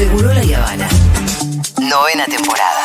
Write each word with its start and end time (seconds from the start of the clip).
Seguro 0.00 0.32
la 0.32 0.40
Habana. 0.56 0.88
Novena 1.78 2.24
temporada. 2.24 2.82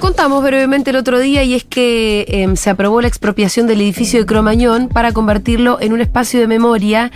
Lo 0.00 0.06
contamos 0.06 0.42
brevemente 0.42 0.88
el 0.90 0.96
otro 0.96 1.18
día 1.20 1.42
y 1.42 1.52
es 1.52 1.62
que 1.64 2.24
em, 2.28 2.56
se 2.56 2.70
aprobó 2.70 3.02
la 3.02 3.06
expropiación 3.08 3.66
del 3.66 3.82
edificio 3.82 4.18
de 4.18 4.24
Cromañón 4.24 4.88
para 4.88 5.12
convertirlo 5.12 5.76
en 5.78 5.92
un 5.92 6.00
espacio 6.00 6.40
de 6.40 6.46
memoria 6.46 7.12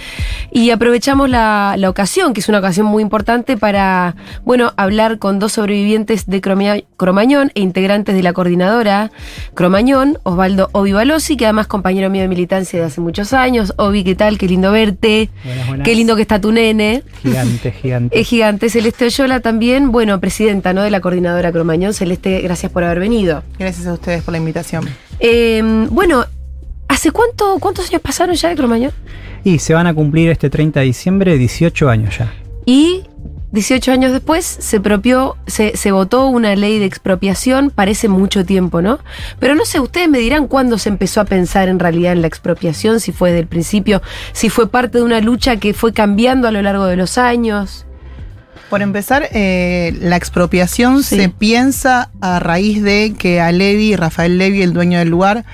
y 0.52 0.68
aprovechamos 0.68 1.30
la, 1.30 1.76
la 1.78 1.88
ocasión, 1.88 2.34
que 2.34 2.40
es 2.40 2.48
una 2.50 2.58
ocasión 2.58 2.84
muy 2.84 3.02
importante, 3.02 3.56
para, 3.56 4.16
bueno, 4.44 4.74
hablar 4.76 5.18
con 5.18 5.38
dos 5.38 5.52
sobrevivientes 5.52 6.26
de 6.26 6.42
Cromia- 6.42 6.84
Cromañón 6.98 7.52
e 7.54 7.62
integrantes 7.62 8.14
de 8.14 8.22
la 8.22 8.34
coordinadora 8.34 9.10
Cromañón, 9.54 10.18
Osvaldo 10.22 10.68
Obi 10.72 10.92
Balosi, 10.92 11.38
que 11.38 11.46
además 11.46 11.66
compañero 11.68 12.10
mío 12.10 12.20
de 12.20 12.28
militancia 12.28 12.78
de 12.80 12.84
hace 12.84 13.00
muchos 13.00 13.32
años. 13.32 13.72
Obi, 13.78 14.04
¿qué 14.04 14.14
tal? 14.14 14.36
Qué 14.36 14.46
lindo 14.46 14.70
verte. 14.72 15.30
Buenas, 15.42 15.66
buenas. 15.68 15.84
Qué 15.86 15.94
lindo 15.94 16.16
que 16.16 16.22
está 16.22 16.38
tu 16.38 16.52
nene. 16.52 17.02
Gigante, 17.22 17.72
gigante. 17.72 18.20
Es 18.20 18.28
gigante. 18.28 18.68
Celeste 18.68 19.06
Oyola 19.06 19.40
también, 19.40 19.90
bueno, 19.90 20.20
presidenta 20.20 20.74
¿no? 20.74 20.82
de 20.82 20.90
la 20.90 21.00
coordinadora 21.00 21.50
Cromañón. 21.50 21.94
Celeste, 21.94 22.42
gracias 22.42 22.73
por 22.74 22.84
haber 22.84 23.00
venido. 23.00 23.42
Gracias 23.58 23.86
a 23.86 23.94
ustedes 23.94 24.22
por 24.22 24.32
la 24.32 24.38
invitación. 24.38 24.84
Eh, 25.20 25.62
bueno, 25.90 26.26
¿hace 26.88 27.10
cuánto, 27.12 27.58
cuántos 27.60 27.88
años 27.88 28.02
pasaron 28.02 28.34
ya 28.34 28.50
de 28.50 28.56
Cromañón? 28.56 28.92
Y 29.44 29.58
se 29.60 29.72
van 29.72 29.86
a 29.86 29.94
cumplir 29.94 30.28
este 30.30 30.50
30 30.50 30.80
de 30.80 30.86
diciembre 30.86 31.38
18 31.38 31.88
años 31.88 32.18
ya. 32.18 32.34
Y 32.66 33.04
18 33.52 33.92
años 33.92 34.12
después 34.12 34.44
se 34.44 34.80
propió, 34.80 35.36
se, 35.46 35.76
se 35.76 35.92
votó 35.92 36.26
una 36.26 36.56
ley 36.56 36.80
de 36.80 36.86
expropiación, 36.86 37.70
parece 37.70 38.08
mucho 38.08 38.44
tiempo, 38.44 38.82
¿no? 38.82 38.98
Pero 39.38 39.54
no 39.54 39.64
sé, 39.64 39.78
ustedes 39.78 40.08
me 40.08 40.18
dirán 40.18 40.48
cuándo 40.48 40.76
se 40.76 40.88
empezó 40.88 41.20
a 41.20 41.24
pensar 41.24 41.68
en 41.68 41.78
realidad 41.78 42.12
en 42.12 42.22
la 42.22 42.26
expropiación, 42.26 42.98
si 42.98 43.12
fue 43.12 43.30
desde 43.30 43.42
el 43.42 43.46
principio, 43.46 44.02
si 44.32 44.50
fue 44.50 44.68
parte 44.68 44.98
de 44.98 45.04
una 45.04 45.20
lucha 45.20 45.56
que 45.58 45.72
fue 45.72 45.92
cambiando 45.92 46.48
a 46.48 46.50
lo 46.50 46.62
largo 46.62 46.86
de 46.86 46.96
los 46.96 47.16
años. 47.16 47.86
Por 48.74 48.82
empezar, 48.82 49.28
eh, 49.30 49.96
la 50.00 50.16
expropiación 50.16 51.04
Sí. 51.04 51.16
se 51.16 51.28
piensa 51.28 52.10
a 52.20 52.40
raíz 52.40 52.82
de 52.82 53.14
que 53.16 53.40
a 53.40 53.52
Levi, 53.52 53.94
Rafael 53.94 54.36
Levi, 54.36 54.62
el 54.62 54.72
dueño 54.72 54.98
del 54.98 55.10
lugar, 55.10 55.44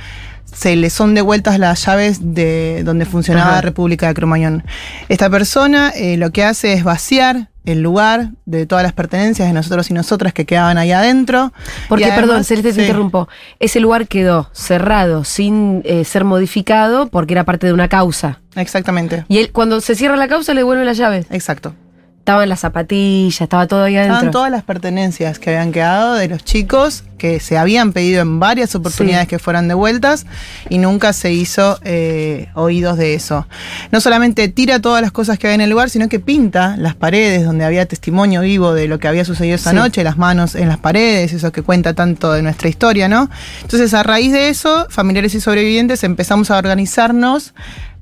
se 0.47 0.75
le 0.75 0.89
son 0.89 1.15
devueltas 1.15 1.59
las 1.59 1.85
llaves 1.85 2.21
de 2.35 2.81
donde 2.83 3.05
funcionaba 3.05 3.53
la 3.53 3.61
República 3.61 4.09
de 4.09 4.15
Cromañón. 4.15 4.65
Esta 5.11 5.29
persona 5.29 5.91
eh, 5.95 6.17
lo 6.17 6.31
que 6.31 6.45
hace 6.45 6.73
es 6.73 6.83
vaciar 6.83 7.51
el 7.67 7.83
lugar 7.83 8.31
de 8.47 8.65
todas 8.65 8.83
las 8.85 8.95
pertenencias 8.95 9.47
de 9.47 9.53
nosotros 9.53 9.91
y 9.91 9.93
nosotras 9.93 10.33
que 10.33 10.47
quedaban 10.47 10.79
ahí 10.79 10.93
adentro. 10.93 11.53
Porque, 11.91 12.07
además- 12.07 12.21
perdón, 12.21 12.45
Celeste, 12.45 12.71
te 12.71 12.75
sí. 12.77 12.81
interrumpo. 12.81 13.29
Ese 13.59 13.81
lugar 13.81 14.09
quedó 14.09 14.49
cerrado, 14.55 15.25
sin 15.25 15.83
eh, 15.85 16.07
ser 16.07 16.25
modificado, 16.25 17.09
porque 17.09 17.35
era 17.35 17.45
parte 17.45 17.67
de 17.67 17.75
una 17.75 17.89
causa. 17.89 18.41
Exactamente. 18.57 19.27
Y 19.29 19.37
él, 19.41 19.51
cuando 19.53 19.83
se 19.83 19.95
cierra 19.95 20.17
la 20.17 20.27
causa, 20.27 20.55
le 20.55 20.61
devuelven 20.61 20.87
las 20.87 20.97
llaves. 20.97 21.27
Exacto. 21.31 21.75
Estaban 22.21 22.49
las 22.51 22.61
zapatillas, 22.61 23.41
estaba 23.41 23.67
todo 23.67 23.85
ahí 23.85 23.97
adentro. 23.97 24.15
Estaban 24.17 24.31
todas 24.33 24.51
las 24.51 24.63
pertenencias 24.63 25.39
que 25.39 25.51
habían 25.51 25.73
quedado 25.73 26.15
de 26.15 26.29
los 26.29 26.45
chicos 26.45 27.03
que 27.19 27.41
se 27.41 27.59
habían 27.59 27.93
pedido 27.93 28.21
en 28.23 28.39
varias 28.39 28.75
oportunidades 28.75 29.25
Sí. 29.25 29.31
que 29.31 29.39
fueran 29.39 29.69
devueltas 29.69 30.27
y 30.69 30.79
nunca 30.79 31.13
se 31.13 31.33
hizo 31.33 31.79
eh, 31.83 32.49
oídos 32.55 32.99
de 32.99 33.15
eso. 33.15 33.47
No 33.91 34.01
solamente 34.01 34.49
tira 34.49 34.81
todas 34.81 35.03
las 35.03 35.13
cosas 35.13 35.39
que 35.39 35.49
hay 35.49 35.55
en 35.55 35.61
el 35.63 35.71
lugar, 35.71 35.91
sino 35.91 36.09
que 36.09 36.21
pinta 36.21 36.77
las 36.79 36.95
paredes 36.95 37.45
donde 37.45 37.65
había 37.65 37.87
testimonio 37.87 38.43
vivo 38.43 38.75
de 38.75 38.87
lo 38.87 38.99
que 38.99 39.09
había 39.09 39.25
sucedido 39.25 39.57
esa 39.57 39.71
Sí. 39.71 39.77
noche, 39.77 40.05
las 40.05 40.17
manos 40.19 40.55
en 40.55 40.69
las 40.69 40.79
paredes, 40.79 41.33
eso 41.33 41.51
que 41.53 41.63
cuenta 41.63 41.95
tanto 41.95 42.33
de 42.33 42.43
nuestra 42.43 42.69
historia, 42.69 43.09
¿no? 43.09 43.29
Entonces, 43.63 43.93
a 43.95 44.03
raíz 44.03 44.33
de 44.33 44.51
eso, 44.51 44.87
familiares 44.91 45.35
y 45.35 45.41
sobrevivientes 45.41 46.05
empezamos 46.05 46.51
a 46.51 46.59
organizarnos 46.59 47.55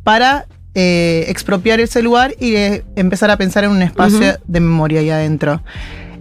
para 0.04 0.46
eh, 0.74 1.24
expropiar 1.28 1.80
ese 1.80 2.02
lugar 2.02 2.34
y 2.38 2.54
eh, 2.56 2.84
empezar 2.96 3.30
a 3.30 3.36
pensar 3.36 3.64
en 3.64 3.70
un 3.70 3.82
espacio 3.82 4.36
de 4.46 4.60
memoria 4.60 5.00
ahí 5.00 5.10
adentro. 5.10 5.62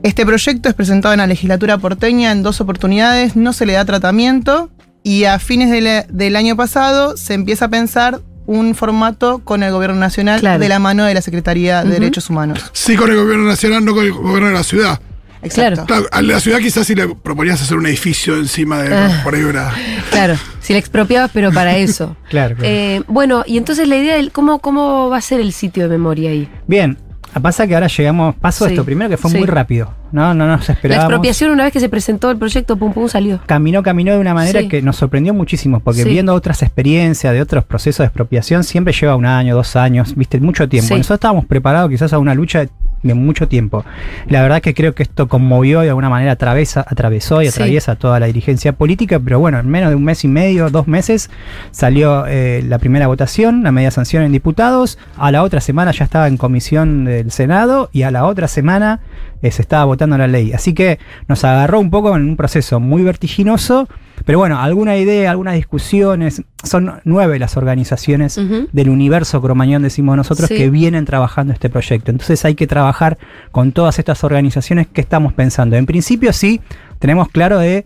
Este 0.03 0.25
proyecto 0.25 0.69
es 0.69 0.75
presentado 0.75 1.13
en 1.13 1.19
la 1.19 1.27
legislatura 1.27 1.77
porteña 1.77 2.31
en 2.31 2.43
dos 2.43 2.61
oportunidades, 2.61 3.35
no 3.35 3.51
se 3.53 3.65
le 3.65 3.73
da 3.73 3.83
tratamiento 3.85 4.69
y 5.03 5.23
a 5.25 5.39
fines 5.39 5.69
de 5.71 5.81
la- 5.81 6.03
del 6.03 6.35
año 6.35 6.55
pasado 6.55 7.17
se 7.17 7.33
empieza 7.33 7.65
a 7.65 7.69
pensar 7.69 8.21
un 8.45 8.75
formato 8.75 9.39
con 9.39 9.61
el 9.63 9.71
gobierno 9.73 9.97
nacional 9.97 10.39
Claro. 10.39 10.59
de 10.59 10.69
la 10.69 10.79
mano 10.79 11.03
de 11.03 11.13
la 11.13 11.21
Secretaría 11.21 11.83
de. 11.83 11.89
Derechos 11.91 12.29
Humanos. 12.29 12.69
Sí, 12.73 12.95
con 12.95 13.09
el 13.09 13.17
gobierno 13.17 13.45
nacional, 13.45 13.83
no 13.83 13.93
con 13.93 14.05
el 14.05 14.13
gobierno 14.13 14.47
de 14.47 14.53
la 14.53 14.63
ciudad. 14.63 15.01
Exacto. 15.41 15.85
Claro, 15.85 16.05
a 16.11 16.21
la 16.21 16.39
ciudad 16.39 16.59
quizás 16.59 16.87
si 16.87 16.95
le 16.95 17.07
proponías 17.07 17.61
hacer 17.61 17.77
un 17.77 17.85
edificio 17.85 18.35
encima 18.37 18.81
de 18.81 18.95
Ah. 18.95 19.21
por 19.23 19.35
ahí 19.35 19.43
una. 19.43 19.71
Claro, 20.11 20.35
si 20.59 20.73
la 20.73 20.79
expropiabas, 20.79 21.31
pero 21.33 21.51
para 21.51 21.77
eso. 21.77 22.15
Claro, 22.29 22.55
claro. 22.55 22.69
Eh, 22.71 23.01
bueno, 23.07 23.43
y 23.45 23.57
entonces 23.57 23.87
la 23.87 23.95
idea 23.97 24.15
del 24.15 24.31
cómo, 24.31 24.59
cómo 24.59 25.09
va 25.09 25.17
a 25.17 25.21
ser 25.21 25.39
el 25.39 25.53
sitio 25.53 25.83
de 25.83 25.89
memoria 25.89 26.29
ahí. 26.31 26.49
Bien, 26.67 26.97
pasa 27.41 27.67
que 27.67 27.75
ahora 27.75 27.87
llegamos, 27.87 28.35
paso 28.35 28.65
Sí, 28.65 28.71
esto 28.73 28.83
primero 28.83 29.09
que 29.09 29.17
fue 29.17 29.29
sí. 29.29 29.37
muy 29.37 29.45
rápido, 29.45 29.93
¿no? 30.11 30.33
No 30.33 30.47
nos 30.47 30.67
La 30.67 30.73
esperábamos. 30.73 31.11
expropiación, 31.11 31.51
una 31.51 31.65
vez 31.65 31.73
que 31.73 31.79
se 31.79 31.87
presentó 31.87 32.31
el 32.31 32.37
proyecto, 32.37 32.77
pum 32.77 32.91
pum 32.93 33.07
salió. 33.07 33.39
Caminó, 33.45 33.83
caminó 33.83 34.13
de 34.13 34.17
una 34.19 34.33
manera 34.33 34.61
Sí. 34.61 34.67
que 34.67 34.81
nos 34.81 34.95
sorprendió 34.95 35.33
muchísimo, 35.35 35.79
porque 35.79 36.01
Sí. 36.03 36.09
viendo 36.09 36.33
otras 36.33 36.63
experiencias 36.63 37.31
de 37.33 37.41
otros 37.41 37.63
procesos 37.63 37.99
de 37.99 38.05
expropiación, 38.05 38.63
siempre 38.63 38.91
lleva 38.93 39.15
un 39.15 39.25
año, 39.27 39.55
dos 39.55 39.75
años, 39.75 40.15
viste, 40.15 40.39
mucho 40.39 40.67
tiempo. 40.67 40.87
Sí. 40.87 40.93
Nosotros 40.95 41.17
estábamos 41.17 41.45
preparados 41.45 41.91
quizás 41.91 42.11
a 42.11 42.17
una 42.17 42.33
lucha 42.33 42.59
de, 42.61 42.69
de 43.07 43.13
mucho 43.13 43.47
tiempo. 43.47 43.83
La 44.27 44.41
verdad 44.41 44.61
que 44.61 44.73
creo 44.73 44.93
que 44.93 45.03
esto 45.03 45.27
conmovió 45.27 45.81
y 45.81 45.85
de 45.85 45.89
alguna 45.89 46.09
manera 46.09 46.33
atravesa, 46.33 46.85
atravesó 46.87 47.41
y 47.41 47.45
Sí. 47.45 47.49
atraviesa 47.51 47.95
toda 47.95 48.19
la 48.19 48.25
dirigencia 48.27 48.73
política, 48.73 49.19
pero 49.19 49.39
bueno, 49.39 49.59
en 49.59 49.67
menos 49.69 49.89
de 49.89 49.95
un 49.95 50.03
mes 50.03 50.23
y 50.23 50.27
medio, 50.27 50.69
dos 50.69 50.87
meses, 50.87 51.29
salió 51.71 52.25
eh, 52.27 52.63
la 52.67 52.79
primera 52.79 53.07
votación, 53.07 53.63
la 53.63 53.71
media 53.71 53.91
sanción 53.91 54.23
en 54.23 54.31
diputados, 54.31 54.97
a 55.17 55.31
la 55.31 55.43
otra 55.43 55.61
semana 55.61 55.91
ya 55.91 56.03
estaba 56.05 56.27
en 56.27 56.37
comisión 56.37 57.05
del 57.05 57.31
Senado 57.31 57.89
y 57.91 58.03
a 58.03 58.11
la 58.11 58.25
otra 58.25 58.47
semana 58.47 58.99
eh, 59.41 59.51
se 59.51 59.61
estaba 59.61 59.85
votando 59.85 60.17
la 60.17 60.27
ley. 60.27 60.51
Así 60.53 60.73
que 60.73 60.99
nos 61.27 61.43
agarró 61.43 61.79
un 61.79 61.89
poco 61.89 62.15
en 62.15 62.23
un 62.23 62.35
proceso 62.35 62.79
muy 62.79 63.03
vertiginoso, 63.03 63.87
pero 64.25 64.39
bueno, 64.39 64.59
alguna 64.59 64.97
idea, 64.97 65.31
algunas 65.31 65.55
discusiones, 65.55 66.41
son 66.63 67.01
nueve 67.03 67.37
las 67.39 67.55
organizaciones 67.55 68.39
del 68.71 68.89
universo 68.89 69.41
cromañón, 69.41 69.83
decimos 69.83 70.17
nosotros, 70.17 70.47
Sí. 70.49 70.55
que 70.55 70.69
vienen 70.69 71.05
trabajando 71.05 71.53
este 71.53 71.69
proyecto. 71.69 72.11
Entonces 72.11 72.43
hay 72.45 72.55
que 72.55 72.67
trabajar 72.67 73.17
con 73.51 73.71
todas 73.71 73.99
estas 73.99 74.23
organizaciones 74.23 74.87
que 74.87 75.01
estamos 75.01 75.33
pensando. 75.33 75.75
En 75.75 75.85
principio 75.85 76.33
sí, 76.33 76.61
tenemos 76.99 77.29
claro 77.29 77.59
de 77.59 77.85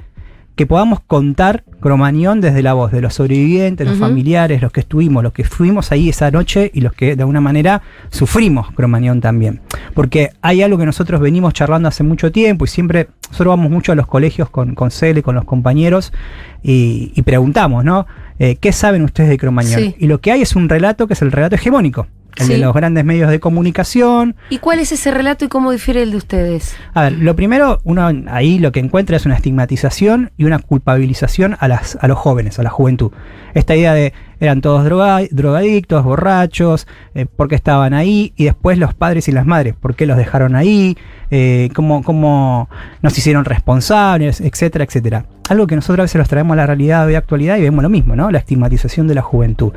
que 0.56 0.66
podamos 0.66 1.00
contar 1.00 1.63
Cromañón 1.79 2.41
desde 2.41 2.62
la 2.62 2.73
voz 2.73 2.91
de 2.91 3.01
los 3.01 3.16
sobrevivientes, 3.16 3.88
los 3.88 3.97
familiares, 3.97 4.62
los 4.62 4.72
que 4.72 4.81
estuvimos, 4.81 5.23
los 5.23 5.34
que 5.34 5.44
fuimos 5.44 5.91
ahí 5.91 6.09
esa 6.09 6.29
noche 6.29 6.69
y 6.73 6.81
los 6.81 6.94
que 6.94 7.16
de 7.16 7.23
alguna 7.23 7.41
manera 7.41 7.81
sufrimos 8.09 8.72
Cromañón 8.72 9.22
también. 9.22 9.62
Porque 9.94 10.31
hay 10.41 10.62
algo 10.62 10.78
que 10.78 10.85
nosotros 10.85 11.19
venimos 11.22 11.53
charlando 11.53 11.88
hace 11.88 12.03
mucho 12.03 12.31
tiempo 12.31 12.66
y 12.66 12.67
siempre, 12.67 13.07
nosotros 13.29 13.57
vamos 13.57 13.72
mucho 13.72 13.91
a 13.91 13.95
los 13.95 14.07
colegios 14.07 14.50
con, 14.50 14.75
con 14.75 14.91
Cele, 14.91 15.23
con 15.23 15.35
los 15.35 15.45
compañeros 15.45 16.13
y, 16.62 17.12
y 17.16 17.22
preguntamos, 17.23 17.83
¿no? 17.83 18.06
Eh, 18.38 18.57
¿Qué 18.57 18.72
saben 18.72 19.03
ustedes 19.03 19.29
de 19.29 19.38
Cromañón? 19.38 19.79
Sí. 19.79 19.95
Y 20.00 20.07
lo 20.07 20.19
que 20.19 20.31
hay 20.31 20.41
es 20.41 20.56
un 20.56 20.69
relato 20.69 21.07
que 21.07 21.13
es 21.13 21.22
el 21.22 21.31
relato 21.31 21.56
hegemónico, 21.56 22.07
el 22.38 22.46
Sí. 22.47 22.53
de 22.53 22.59
los 22.59 22.74
grandes 22.74 23.03
medios 23.06 23.30
de 23.30 23.40
comunicación, 23.40 24.36
¿Y 24.50 24.58
cuál 24.59 24.80
es 24.80 24.92
ese 24.92 25.12
relato 25.12 25.46
y 25.46 25.47
cómo 25.47 25.72
difiere 25.72 26.02
el 26.03 26.12
de 26.12 26.18
ustedes? 26.18 26.75
a 26.94 27.03
ver, 27.03 27.14
lo 27.14 27.36
primero, 27.36 27.80
uno 27.84 28.09
ahí 28.30 28.58
lo 28.59 28.72
que 28.72 28.80
encuentra 28.80 29.18
es 29.18 29.25
una 29.25 29.36
estigmatización 29.36 30.31
y 30.38 30.46
una 30.46 30.59
culpabilización 30.59 31.58
a, 31.59 31.68
las, 31.68 31.97
a 32.02 32.08
los 32.08 32.18
jóvenes, 32.18 32.58
a 32.59 32.64
la 32.64 32.69
juventud. 32.69 33.12
Esta 33.53 33.75
idea 33.75 33.94
de 33.94 34.14
eran 34.40 34.62
todos 34.62 34.84
droga- 34.86 35.28
drogadictos, 35.30 36.03
borrachos, 36.03 36.88
eh, 37.16 37.25
por 37.28 37.47
qué 37.47 37.56
estaban 37.56 37.94
ahí, 37.94 38.34
y 38.36 38.46
después 38.46 38.78
los 38.78 38.94
padres 38.94 39.28
y 39.28 39.31
las 39.31 39.46
madres, 39.46 39.75
por 39.80 39.96
qué 39.96 40.06
los 40.06 40.18
dejaron 40.18 40.56
ahí, 40.56 40.98
eh, 41.30 41.69
cómo, 41.75 42.02
cómo 42.03 42.69
nos 43.02 43.18
hicieron 43.18 43.46
responsables, 43.46 44.42
etcétera, 44.42 44.84
etcétera. 44.86 45.25
Algo 45.51 45.67
que 45.67 45.75
nosotros 45.75 46.00
a 46.00 46.03
veces 46.03 46.17
los 46.17 46.29
traemos 46.29 46.53
a 46.53 46.56
la 46.56 46.66
realidad 46.66 47.06
de 47.06 47.17
actualidad 47.17 47.57
y 47.57 47.62
vemos 47.62 47.84
lo 47.84 47.89
mismo, 47.89 48.16
¿no? 48.16 48.31
La 48.31 48.38
estigmatización 48.38 49.06
de 49.09 49.15
la 49.15 49.21
juventud. 49.21 49.74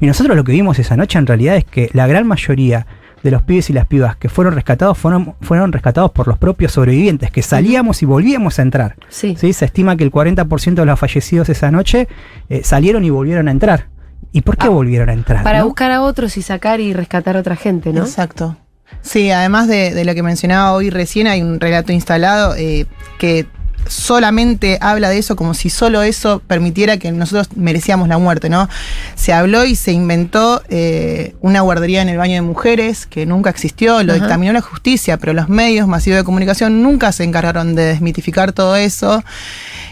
Y 0.00 0.06
nosotros 0.06 0.36
lo 0.36 0.44
que 0.44 0.52
vimos 0.52 0.78
esa 0.78 0.96
noche 0.96 1.18
en 1.18 1.26
realidad 1.26 1.56
es 1.56 1.64
que 1.64 1.90
la 1.94 2.06
gran 2.06 2.28
mayoría 2.28 2.86
de 3.24 3.32
los 3.32 3.42
pibes 3.42 3.68
y 3.68 3.72
las 3.72 3.88
pibas 3.88 4.14
que 4.14 4.28
fueron 4.28 4.54
rescatados 4.54 4.96
fueron, 4.96 5.34
fueron 5.40 5.72
rescatados 5.72 6.12
por 6.12 6.28
los 6.28 6.38
propios 6.38 6.70
sobrevivientes, 6.70 7.32
que 7.32 7.42
salíamos 7.42 8.00
y 8.02 8.06
volvíamos 8.06 8.60
a 8.60 8.62
entrar. 8.62 8.94
Sí. 9.08 9.34
¿sí? 9.36 9.52
Se 9.52 9.64
estima 9.64 9.96
que 9.96 10.04
el 10.04 10.12
40% 10.12 10.74
de 10.74 10.86
los 10.86 10.96
fallecidos 11.00 11.48
esa 11.48 11.72
noche 11.72 12.06
eh, 12.48 12.60
salieron 12.62 13.02
y 13.04 13.10
volvieron 13.10 13.48
a 13.48 13.50
entrar. 13.50 13.88
¿Y 14.30 14.42
por 14.42 14.56
qué 14.56 14.68
Ah, 14.68 14.70
volvieron 14.70 15.08
a 15.08 15.12
entrar? 15.12 15.42
Para 15.42 15.58
no? 15.58 15.64
buscar 15.64 15.90
a 15.90 16.02
otros 16.02 16.36
y 16.36 16.42
sacar 16.42 16.78
y 16.78 16.92
rescatar 16.92 17.36
a 17.36 17.40
otra 17.40 17.56
gente, 17.56 17.92
¿no? 17.92 18.02
Exacto. 18.02 18.56
Sí, 19.00 19.32
además 19.32 19.66
de, 19.66 19.92
de 19.92 20.04
lo 20.04 20.14
que 20.14 20.22
mencionaba 20.22 20.72
hoy 20.72 20.90
recién, 20.90 21.26
hay 21.26 21.42
un 21.42 21.58
relato 21.58 21.92
instalado 21.92 22.54
eh, 22.56 22.86
que 23.18 23.46
solamente 23.88 24.78
habla 24.80 25.08
de 25.08 25.18
eso 25.18 25.36
como 25.36 25.54
si 25.54 25.70
solo 25.70 26.02
eso 26.02 26.42
permitiera 26.46 26.96
que 26.96 27.10
nosotros 27.12 27.48
merecíamos 27.56 28.08
la 28.08 28.18
muerte, 28.18 28.48
¿no? 28.48 28.68
Se 29.14 29.32
habló 29.32 29.64
y 29.64 29.74
se 29.76 29.92
inventó 29.92 30.62
eh, 30.68 31.34
una 31.40 31.60
guardería 31.60 32.02
en 32.02 32.08
el 32.08 32.18
baño 32.18 32.34
de 32.34 32.42
mujeres 32.42 33.06
que 33.06 33.26
nunca 33.26 33.50
existió, 33.50 34.02
lo 34.02 34.12
Ajá. 34.12 34.20
dictaminó 34.20 34.52
la 34.52 34.60
justicia, 34.60 35.16
pero 35.18 35.32
los 35.32 35.48
medios 35.48 35.88
masivos 35.88 36.18
de 36.18 36.24
comunicación 36.24 36.82
nunca 36.82 37.12
se 37.12 37.24
encargaron 37.24 37.74
de 37.74 37.84
desmitificar 37.84 38.52
todo 38.52 38.76
eso. 38.76 39.22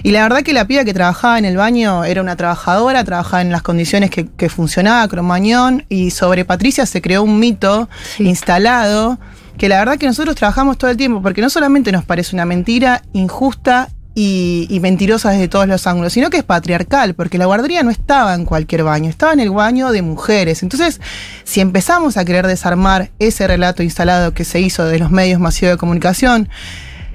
Y 0.03 0.11
la 0.11 0.23
verdad 0.23 0.43
que 0.43 0.53
la 0.53 0.67
piba 0.67 0.85
que 0.85 0.93
trabajaba 0.93 1.39
en 1.39 1.45
el 1.45 1.57
baño 1.57 2.05
era 2.05 2.21
una 2.21 2.37
trabajadora, 2.37 3.05
trabajaba 3.05 3.41
en 3.43 3.51
las 3.51 3.63
condiciones 3.63 4.11
que, 4.11 4.27
que 4.27 4.49
funcionaba 4.49 5.09
Cromañón 5.09 5.85
y 5.89 6.11
sobre 6.11 6.45
Patricia 6.45 6.85
se 6.87 7.01
creó 7.01 7.23
un 7.23 7.39
mito 7.39 7.89
Sí. 8.17 8.25
instalado 8.29 9.19
que 9.57 9.69
la 9.69 9.79
verdad 9.79 9.99
que 9.99 10.07
nosotros 10.07 10.37
trabajamos 10.37 10.79
todo 10.79 10.91
el 10.91 10.97
tiempo 10.97 11.23
porque 11.23 11.41
no 11.41 11.51
solamente 11.51 11.93
nos 11.93 12.05
parece 12.05 12.35
una 12.35 12.45
mentira 12.45 13.03
injusta 13.13 13.89
y, 14.15 14.79
mentirosa 14.81 15.31
desde 15.31 15.49
todos 15.49 15.67
los 15.67 15.87
ángulos, 15.87 16.13
sino 16.13 16.31
que 16.31 16.37
es 16.37 16.45
patriarcal, 16.45 17.15
porque 17.15 17.39
la 17.39 17.47
guardería 17.47 17.83
no 17.83 17.91
estaba 17.91 18.35
en 18.35 18.45
cualquier 18.45 18.85
baño, 18.85 19.11
estaba 19.11 19.33
en 19.33 19.41
el 19.41 19.51
baño 19.51 19.91
de 19.91 20.03
mujeres. 20.03 20.63
Entonces, 20.63 21.01
si 21.43 21.61
empezamos 21.61 22.17
a 22.17 22.25
querer 22.25 22.47
desarmar 22.47 23.11
ese 23.19 23.47
relato 23.47 23.83
instalado 23.83 24.33
que 24.33 24.45
se 24.45 24.61
hizo 24.61 24.85
de 24.85 24.99
los 24.99 25.11
medios 25.11 25.41
masivos 25.41 25.75
de 25.75 25.79
comunicación, 25.79 26.49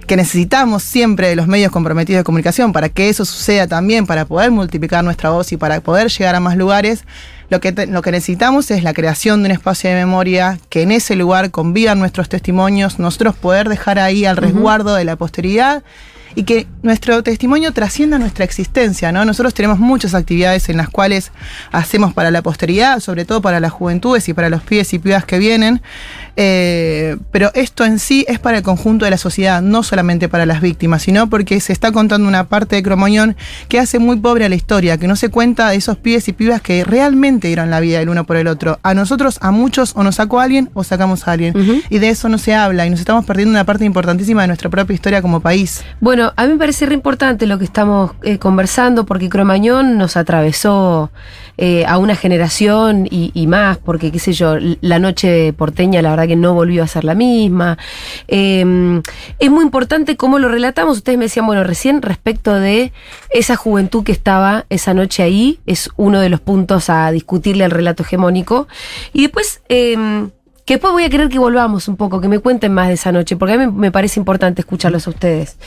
que 0.07 0.17
necesitamos 0.17 0.83
siempre 0.83 1.29
de 1.29 1.35
los 1.35 1.47
medios 1.47 1.71
comprometidos 1.71 2.21
de 2.21 2.23
comunicación 2.23 2.73
para 2.73 2.89
que 2.89 3.09
eso 3.09 3.25
suceda 3.25 3.67
también, 3.67 4.07
para 4.07 4.25
poder 4.25 4.49
multiplicar 4.51 5.03
nuestra 5.03 5.29
voz 5.29 5.51
y 5.51 5.57
para 5.57 5.81
poder 5.81 6.09
llegar 6.09 6.35
a 6.35 6.39
más 6.39 6.57
lugares, 6.57 7.05
lo 7.49 7.59
que, 7.59 7.71
te- 7.71 7.87
lo 7.87 8.01
que 8.01 8.11
necesitamos 8.11 8.69
es 8.71 8.83
la 8.83 8.93
creación 8.93 9.41
de 9.43 9.47
un 9.49 9.51
espacio 9.53 9.89
de 9.89 9.95
memoria, 9.95 10.59
que 10.69 10.81
en 10.83 10.91
ese 10.91 11.15
lugar 11.15 11.51
convivan 11.51 11.99
nuestros 11.99 12.29
testimonios, 12.29 12.99
nosotros 12.99 13.35
poder 13.35 13.69
dejar 13.69 13.99
ahí 13.99 14.25
al 14.25 14.37
resguardo 14.37 14.95
de 14.95 15.03
la 15.05 15.15
posteridad 15.15 15.83
y 16.35 16.43
que 16.43 16.67
nuestro 16.83 17.23
testimonio 17.23 17.73
trascienda 17.73 18.19
nuestra 18.19 18.45
existencia, 18.45 19.11
¿no? 19.11 19.25
Nosotros 19.25 19.55
tenemos 19.55 19.79
muchas 19.79 20.13
actividades 20.13 20.69
en 20.69 20.77
las 20.77 20.87
cuales 20.87 21.31
hacemos 21.71 22.13
para 22.13 22.29
la 22.29 22.43
posteridad, 22.43 22.99
sobre 22.99 23.25
todo 23.25 23.41
para 23.41 23.59
las 23.59 23.71
juventudes 23.71 24.29
y 24.29 24.33
para 24.33 24.49
los 24.49 24.61
pibes 24.61 24.93
y 24.93 24.99
pibas 24.99 25.25
que 25.25 25.39
vienen, 25.39 25.81
eh, 26.41 27.17
pero 27.31 27.51
esto 27.53 27.83
en 27.83 27.99
sí 27.99 28.23
es 28.29 28.39
para 28.39 28.59
el 28.59 28.63
conjunto 28.63 29.03
de 29.03 29.11
la 29.11 29.17
sociedad, 29.17 29.61
no 29.61 29.83
solamente 29.83 30.29
para 30.29 30.45
las 30.45 30.61
víctimas, 30.61 31.01
sino 31.01 31.29
porque 31.29 31.59
se 31.59 31.73
está 31.73 31.91
contando 31.91 32.29
una 32.29 32.47
parte 32.47 32.77
de 32.77 32.83
Cromañón 32.83 33.35
que 33.67 33.77
hace 33.77 33.99
muy 33.99 34.15
pobre 34.15 34.45
a 34.45 34.49
la 34.49 34.55
historia, 34.55 34.97
que 34.97 35.05
no 35.09 35.17
se 35.17 35.27
cuenta 35.27 35.69
de 35.69 35.75
esos 35.75 35.97
pibes 35.97 36.29
y 36.29 36.31
pibas 36.31 36.61
que 36.61 36.85
realmente 36.85 37.47
dieron 37.47 37.69
la 37.69 37.81
vida 37.81 37.99
el 37.99 38.07
uno 38.07 38.23
por 38.23 38.37
el 38.37 38.47
otro. 38.47 38.79
A 38.83 38.93
nosotros, 38.93 39.37
a 39.41 39.51
muchos, 39.51 39.91
o 39.97 40.03
nos 40.03 40.15
sacó 40.15 40.39
alguien 40.39 40.69
o 40.75 40.85
sacamos 40.85 41.27
a 41.27 41.33
alguien. 41.33 41.83
Y 41.89 41.99
de 41.99 42.07
eso 42.07 42.29
no 42.29 42.37
se 42.37 42.55
habla 42.55 42.85
y 42.85 42.89
nos 42.89 43.01
estamos 43.01 43.25
perdiendo 43.25 43.51
una 43.51 43.65
parte 43.65 43.83
importantísima 43.83 44.43
de 44.43 44.47
nuestra 44.47 44.69
propia 44.69 44.93
historia 44.93 45.21
como 45.21 45.41
país. 45.41 45.83
Bueno, 45.99 46.31
a 46.37 46.45
mí 46.45 46.53
me 46.53 46.57
parece 46.57 46.85
re 46.85 46.93
importante 46.93 47.47
lo 47.47 47.59
que 47.59 47.65
estamos 47.65 48.11
eh, 48.23 48.37
conversando 48.37 49.05
porque 49.05 49.27
Cromañón 49.27 49.97
nos 49.97 50.15
atravesó 50.15 51.11
eh, 51.57 51.85
a 51.85 51.97
una 51.97 52.15
generación 52.15 53.09
y, 53.11 53.31
y 53.33 53.45
más, 53.45 53.77
porque 53.77 54.09
qué 54.09 54.19
sé 54.19 54.31
yo, 54.31 54.55
la 54.79 54.99
noche 54.99 55.51
porteña 55.51 56.01
la 56.01 56.11
verdad 56.11 56.28
que 56.29 56.37
no 56.37 56.53
volvió 56.53 56.81
a 56.83 56.87
ser 56.87 57.03
la 57.03 57.15
misma. 57.15 57.77
Eh, 58.29 59.01
es 59.39 59.51
muy 59.51 59.65
importante 59.65 60.15
cómo 60.15 60.39
lo 60.39 60.47
relatamos. 60.47 60.95
Ustedes 60.95 61.17
me 61.17 61.25
decían, 61.25 61.45
bueno, 61.45 61.65
recién 61.65 62.01
respecto 62.01 62.53
de 62.53 62.93
esa 63.31 63.57
juventud 63.57 64.05
que 64.05 64.13
estaba 64.13 64.65
esa 64.69 64.93
noche 64.93 65.23
ahí, 65.23 65.59
es 65.65 65.89
uno 65.97 66.21
de 66.21 66.29
los 66.29 66.39
puntos 66.39 66.89
a 66.89 67.11
discutirle 67.11 67.65
al 67.65 67.71
relato 67.71 68.03
hegemónico. 68.03 68.67
Y 69.11 69.23
después... 69.23 69.61
eh, 69.67 70.29
que 70.65 70.75
después 70.75 70.93
voy 70.93 71.03
a 71.03 71.09
querer 71.09 71.29
que 71.29 71.39
volvamos 71.39 71.87
un 71.87 71.95
poco, 71.95 72.21
que 72.21 72.27
me 72.27 72.37
cuenten 72.37 72.71
más 72.71 72.89
de 72.89 72.93
esa 72.93 73.11
noche, 73.11 73.35
porque 73.35 73.53
a 73.55 73.57
mí 73.57 73.65
me, 73.73 73.91
parece 73.91 74.19
importante 74.19 74.61
escucharlos 74.61 75.07
a 75.07 75.09
ustedes. 75.09 75.57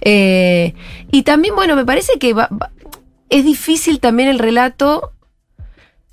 Eh, 0.00 0.72
y 1.12 1.24
también, 1.24 1.54
bueno, 1.54 1.76
me 1.76 1.84
parece 1.84 2.18
que 2.18 2.32
va- 2.32 2.48
es 3.28 3.44
difícil 3.44 4.00
también 4.00 4.30
el 4.30 4.38
relato 4.38 5.12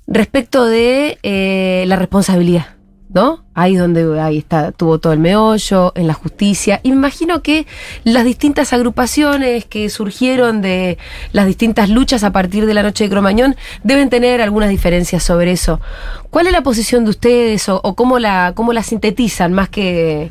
respecto 0.06 0.66
de 0.66 1.18
eh, 1.22 1.84
la 1.86 1.96
responsabilidad, 1.96 2.73
¿no? 3.14 3.44
Ahí 3.54 3.76
donde 3.76 4.20
ahí 4.20 4.38
está, 4.38 4.72
tuvo 4.72 4.98
todo 4.98 5.12
el 5.12 5.20
meollo, 5.20 5.92
en 5.94 6.06
la 6.08 6.14
justicia. 6.14 6.80
Y 6.82 6.90
me 6.90 6.96
imagino 6.96 7.40
que 7.42 7.66
las 8.02 8.24
distintas 8.24 8.72
agrupaciones 8.72 9.64
que 9.64 9.88
surgieron 9.88 10.60
de 10.60 10.98
las 11.32 11.46
distintas 11.46 11.88
luchas 11.88 12.24
a 12.24 12.32
partir 12.32 12.66
de 12.66 12.74
la 12.74 12.82
noche 12.82 13.04
de 13.04 13.10
Cromañón 13.10 13.54
deben 13.84 14.10
tener 14.10 14.42
algunas 14.42 14.68
diferencias 14.68 15.22
sobre 15.22 15.52
eso. 15.52 15.80
¿Cuál 16.30 16.48
es 16.48 16.52
la 16.52 16.62
posición 16.62 17.04
de 17.04 17.10
ustedes 17.10 17.68
o, 17.68 17.80
o 17.82 17.94
cómo, 17.94 18.18
la, 18.18 18.52
cómo 18.54 18.72
la 18.72 18.82
sintetizan 18.82 19.52
más 19.52 19.68
que... 19.68 20.30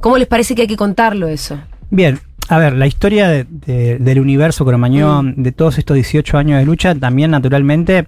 ¿Cómo 0.00 0.18
les 0.18 0.28
parece 0.28 0.54
que 0.54 0.62
hay 0.62 0.68
que 0.68 0.76
contarlo 0.76 1.26
eso? 1.26 1.58
Bien, 1.90 2.20
a 2.48 2.58
ver, 2.58 2.74
la 2.74 2.86
historia 2.86 3.28
de- 3.28 3.46
de- 3.48 3.98
del 3.98 4.20
universo 4.20 4.64
cromañón, 4.64 5.34
de 5.42 5.50
todos 5.52 5.78
estos 5.78 5.94
18 5.96 6.38
años 6.38 6.58
de 6.60 6.64
lucha, 6.66 6.94
también 6.94 7.32
naturalmente 7.32 8.06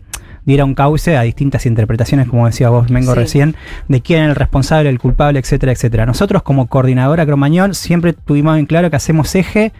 diera 0.48 0.64
un 0.64 0.74
cauce 0.74 1.16
a 1.16 1.22
distintas 1.22 1.66
interpretaciones, 1.66 2.26
como 2.26 2.46
decía 2.46 2.70
vos, 2.70 2.90
Mengo, 2.90 3.12
Sí. 3.12 3.18
recién, 3.20 3.54
de 3.86 4.00
quién 4.00 4.22
es 4.24 4.28
el 4.30 4.34
responsable, 4.34 4.88
el 4.88 4.98
culpable, 4.98 5.38
etcétera, 5.38 5.72
etcétera. 5.72 6.06
Nosotros, 6.06 6.42
como 6.42 6.66
coordinadora 6.68 7.26
cromañón, 7.26 7.74
siempre 7.74 8.14
tuvimos 8.14 8.58
en 8.58 8.64
claro 8.64 8.88
que 8.88 8.96
hacemos 8.96 9.34
eje 9.34 9.72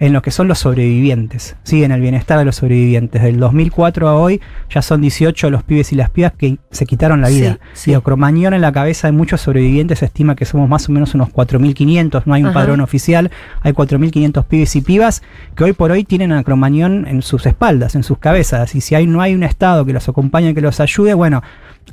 en 0.00 0.12
lo 0.14 0.22
que 0.22 0.30
son 0.30 0.48
los 0.48 0.58
sobrevivientes, 0.58 1.56
¿sí? 1.62 1.84
en 1.84 1.92
el 1.92 2.00
bienestar 2.00 2.38
de 2.38 2.46
los 2.46 2.56
sobrevivientes. 2.56 3.22
Del 3.22 3.38
2004 3.38 4.08
a 4.08 4.16
hoy 4.16 4.40
ya 4.70 4.80
son 4.82 5.02
18 5.02 5.50
los 5.50 5.62
pibes 5.62 5.92
y 5.92 5.96
las 5.96 6.08
pibas 6.10 6.32
que 6.32 6.56
se 6.70 6.86
quitaron 6.86 7.20
la 7.20 7.28
Sí, 7.28 7.34
vida. 7.40 7.58
sí. 7.74 7.90
Digo, 7.90 8.00
Cromañón 8.02 8.54
en 8.54 8.62
la 8.62 8.72
cabeza 8.72 9.08
de 9.08 9.12
muchos 9.12 9.42
sobrevivientes 9.42 9.98
se 9.98 10.06
estima 10.06 10.34
que 10.34 10.46
somos 10.46 10.68
más 10.70 10.88
o 10.88 10.92
menos 10.92 11.14
unos 11.14 11.28
4.500, 11.28 12.22
no 12.24 12.32
hay 12.34 12.42
un 12.42 12.48
Ajá. 12.48 12.54
padrón 12.60 12.80
oficial, 12.80 13.30
hay 13.60 13.72
4.500 13.72 14.44
pibes 14.46 14.74
y 14.74 14.80
pibas 14.80 15.22
que 15.54 15.64
hoy 15.64 15.74
por 15.74 15.90
hoy 15.92 16.04
tienen 16.04 16.32
a 16.32 16.42
Cromañón 16.44 17.06
en 17.06 17.20
sus 17.22 17.44
espaldas, 17.44 17.94
en 17.94 18.02
sus 18.02 18.16
cabezas, 18.18 18.74
y 18.74 18.80
si 18.80 18.94
hay, 18.94 19.06
no 19.06 19.20
hay 19.20 19.34
un 19.34 19.42
Estado 19.42 19.84
que 19.84 19.92
los 19.92 20.08
acompañe, 20.08 20.54
que 20.54 20.60
los 20.62 20.80
ayude, 20.80 21.12
bueno, 21.12 21.42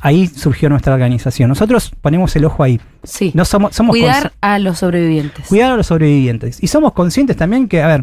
ahí 0.01 0.27
surgió 0.27 0.69
nuestra 0.69 0.94
organización. 0.94 1.50
Nosotros 1.50 1.92
ponemos 2.01 2.36
el 2.36 2.45
ojo 2.45 2.63
ahí. 2.63 2.80
Sí. 3.03 3.31
No 3.33 3.45
somos, 3.45 3.75
somos 3.75 3.94
Cuidar 3.94 4.33
a 4.42 4.60
los 4.60 4.80
sobrevivientes. 4.80 5.48
Cuidar 5.48 5.71
a 5.71 5.75
los 5.77 5.88
sobrevivientes. 5.88 6.62
Y 6.62 6.68
somos 6.68 6.94
conscientes 6.94 7.36
también 7.38 7.68
que, 7.68 7.81
a 7.81 7.88
ver, 7.88 7.97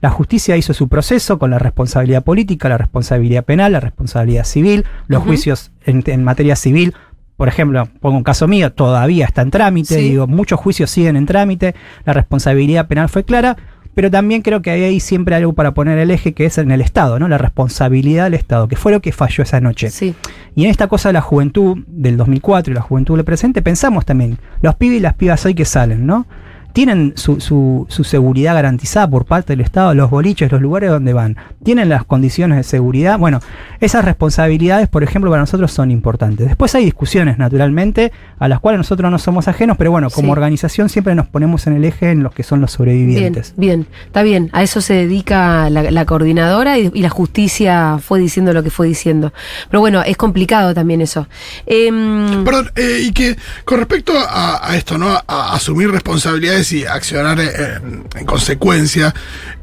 la 0.00 0.10
justicia 0.10 0.56
hizo 0.56 0.72
su 0.74 0.88
proceso 0.88 1.38
con 1.38 1.50
la 1.50 1.58
responsabilidad 1.58 2.22
política, 2.24 2.68
la 2.68 2.78
responsabilidad 2.78 3.44
penal, 3.44 3.72
la 3.72 3.80
responsabilidad 3.80 4.44
civil, 4.44 4.84
los 5.08 5.22
juicios 5.22 5.70
en, 5.84 6.02
en 6.06 6.24
materia 6.24 6.56
civil. 6.56 6.94
Por 7.36 7.48
ejemplo, 7.48 7.88
pongo 8.00 8.16
un 8.18 8.22
caso 8.22 8.46
mío, 8.48 8.72
todavía 8.72 9.24
está 9.26 9.42
en 9.42 9.50
trámite, 9.50 9.94
Sí. 9.94 10.00
digo, 10.02 10.26
muchos 10.26 10.60
juicios 10.60 10.90
siguen 10.90 11.16
en 11.16 11.24
trámite, 11.26 11.74
la 12.04 12.12
responsabilidad 12.12 12.86
penal 12.86 13.08
fue 13.08 13.24
clara, 13.24 13.56
pero 13.94 14.10
también 14.10 14.42
creo 14.42 14.62
que 14.62 14.70
hay 14.70 14.82
ahí 14.84 15.00
siempre 15.00 15.34
algo 15.34 15.52
para 15.52 15.72
poner 15.74 15.98
el 15.98 16.10
eje 16.10 16.32
que 16.32 16.44
es 16.44 16.58
en 16.58 16.70
el 16.70 16.80
Estado, 16.80 17.18
¿no? 17.18 17.28
La 17.28 17.38
responsabilidad 17.38 18.24
del 18.24 18.34
Estado, 18.34 18.68
que 18.68 18.76
fue 18.76 18.92
lo 18.92 19.00
que 19.00 19.10
falló 19.12 19.42
esa 19.42 19.60
noche. 19.60 19.90
Sí. 19.90 20.14
Y 20.54 20.64
en 20.64 20.70
esta 20.70 20.86
cosa 20.86 21.08
de 21.08 21.14
la 21.14 21.22
juventud 21.22 21.78
del 21.88 22.16
2004 22.16 22.72
y 22.72 22.74
la 22.76 22.82
juventud 22.82 23.16
del 23.16 23.24
presente, 23.24 23.62
pensamos 23.62 24.04
también, 24.06 24.38
los 24.62 24.74
pibes 24.76 24.98
y 24.98 25.00
las 25.00 25.14
pibas 25.14 25.44
hoy 25.46 25.54
que 25.54 25.64
salen, 25.64 26.06
¿no? 26.06 26.26
Tienen 26.72 27.12
su, 27.16 27.40
su- 27.40 27.86
su 27.88 28.04
seguridad 28.04 28.54
garantizada 28.54 29.08
por 29.08 29.24
parte 29.24 29.52
del 29.52 29.60
Estado, 29.60 29.94
los 29.94 30.10
boliches, 30.10 30.50
los 30.52 30.60
lugares 30.60 30.90
donde 30.90 31.12
van. 31.12 31.36
Tienen 31.64 31.88
las 31.88 32.04
condiciones 32.04 32.56
de 32.58 32.62
seguridad. 32.64 33.18
Bueno, 33.18 33.40
esas 33.80 34.04
responsabilidades, 34.04 34.88
por 34.88 35.02
ejemplo, 35.02 35.30
para 35.30 35.42
nosotros 35.42 35.72
son 35.72 35.90
importantes. 35.90 36.46
Después 36.46 36.74
hay 36.74 36.84
discusiones, 36.84 37.38
naturalmente, 37.38 38.12
a 38.38 38.48
las 38.48 38.60
cuales 38.60 38.78
nosotros 38.78 39.10
no 39.10 39.18
somos 39.18 39.48
ajenos, 39.48 39.76
pero 39.76 39.90
bueno, 39.90 40.10
como 40.10 40.28
Sí. 40.28 40.32
organización 40.32 40.88
siempre 40.88 41.14
nos 41.14 41.26
ponemos 41.28 41.66
en 41.66 41.74
el 41.76 41.84
eje 41.84 42.10
en 42.10 42.22
los 42.22 42.32
que 42.32 42.42
son 42.42 42.60
los 42.60 42.72
sobrevivientes. 42.72 43.54
bien, 43.56 43.86
está 44.06 44.22
bien. 44.22 44.50
A 44.52 44.62
eso 44.62 44.80
se 44.80 44.94
dedica 44.94 45.68
la, 45.70 45.90
la 45.90 46.04
coordinadora 46.04 46.78
y, 46.78 46.90
y 46.94 47.02
la 47.02 47.10
justicia 47.10 47.98
fue 48.00 48.18
diciendo 48.20 48.52
lo 48.52 48.62
que 48.62 48.70
fue 48.70 48.86
diciendo. 48.86 49.32
Pero 49.70 49.80
bueno, 49.80 50.02
es 50.02 50.16
complicado 50.16 50.74
también 50.74 51.00
eso. 51.00 51.26
Em, 51.66 52.44
Perdón, 52.44 52.70
eh, 52.76 53.00
y 53.06 53.12
que 53.12 53.36
con 53.64 53.78
respecto 53.78 54.12
a, 54.16 54.68
a 54.70 54.76
esto, 54.76 54.98
¿no? 54.98 55.08
A, 55.10 55.22
a 55.26 55.54
asumir 55.54 55.90
responsabilidades 55.90 56.59
y 56.72 56.84
accionar 56.84 57.40
en, 57.40 58.04
en 58.14 58.26
consecuencia, 58.26 59.14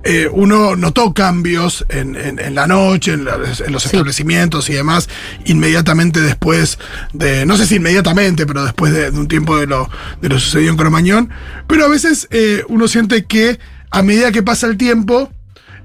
eh, 0.03 0.27
uno 0.31 0.75
notó 0.75 1.13
cambios 1.13 1.85
en, 1.89 2.15
en- 2.15 2.39
en 2.39 2.55
la 2.55 2.67
noche, 2.67 3.13
en, 3.13 3.25
la- 3.25 3.37
los 3.37 3.57
Sí. 3.57 3.63
establecimientos 3.87 4.69
y 4.69 4.73
demás, 4.73 5.09
inmediatamente 5.45 6.19
después 6.21 6.77
de, 7.13 7.45
no 7.45 7.57
sé 7.57 7.65
si 7.67 7.75
inmediatamente, 7.75 8.45
pero 8.45 8.63
después 8.63 8.93
de, 8.93 9.11
de 9.11 9.17
un 9.19 9.27
tiempo 9.27 9.57
de 9.57 9.67
lo, 9.67 9.89
de 10.21 10.29
lo 10.29 10.39
sucedido 10.39 10.71
en 10.71 10.77
Cromañón, 10.77 11.29
pero 11.67 11.85
a 11.85 11.89
veces 11.89 12.27
eh, 12.31 12.63
uno 12.67 12.87
siente 12.87 13.25
que 13.25 13.59
a 13.91 14.01
medida 14.01 14.31
que 14.31 14.43
pasa 14.43 14.67
el 14.67 14.77
tiempo, 14.77 15.31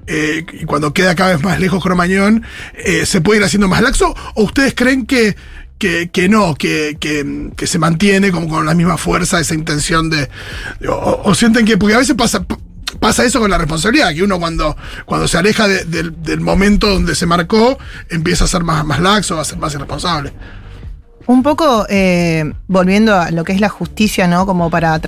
eh, 0.07 0.45
y 0.51 0.65
cuando 0.65 0.93
queda 0.93 1.15
cada 1.15 1.33
vez 1.35 1.43
más 1.43 1.59
lejos 1.61 1.81
Cromañón, 1.81 2.43
eh, 2.73 3.05
se 3.05 3.21
puede 3.21 3.39
ir 3.39 3.45
haciendo 3.45 3.69
más 3.69 3.81
laxo? 3.81 4.13
¿O 4.35 4.43
ustedes 4.43 4.73
creen 4.75 5.05
que, 5.05 5.37
que, 5.83 6.09
que 6.09 6.29
no, 6.29 6.55
que, 6.55 6.95
que, 6.97 7.51
que 7.57 7.67
se 7.67 7.77
mantiene 7.77 8.31
como 8.31 8.47
con 8.47 8.65
la 8.65 8.73
misma 8.73 8.95
fuerza 8.97 9.41
esa 9.41 9.53
intención 9.53 10.09
de... 10.09 10.29
O, 10.87 11.23
o 11.25 11.35
sienten 11.35 11.65
que, 11.65 11.77
porque 11.77 11.95
a 11.95 11.97
veces 11.97 12.15
pasa... 12.15 12.45
Pasa 13.01 13.25
eso 13.25 13.41
con 13.41 13.49
la 13.51 13.57
responsabilidad, 13.57 14.13
que 14.13 14.23
uno 14.23 14.39
cuando, 14.39 14.77
cuando 15.05 15.27
se 15.27 15.37
aleja 15.37 15.67
de- 15.67 15.83
del, 15.83 16.21
del 16.23 16.39
momento 16.39 16.87
donde 16.87 17.15
se 17.15 17.25
marcó, 17.25 17.77
empieza 18.09 18.45
a 18.45 18.47
ser 18.47 18.63
más, 18.63 18.85
más 18.85 19.01
laxo, 19.01 19.37
a 19.37 19.43
ser 19.43 19.57
más 19.57 19.73
irresponsable. 19.73 20.31
Un 21.25 21.41
poco 21.43 21.85
eh, 21.89 22.53
volviendo 22.67 23.19
a 23.19 23.31
lo 23.31 23.43
que 23.43 23.51
es 23.51 23.59
la 23.59 23.69
justicia, 23.69 24.27
¿no? 24.27 24.45
Como 24.45 24.69
para 24.69 25.01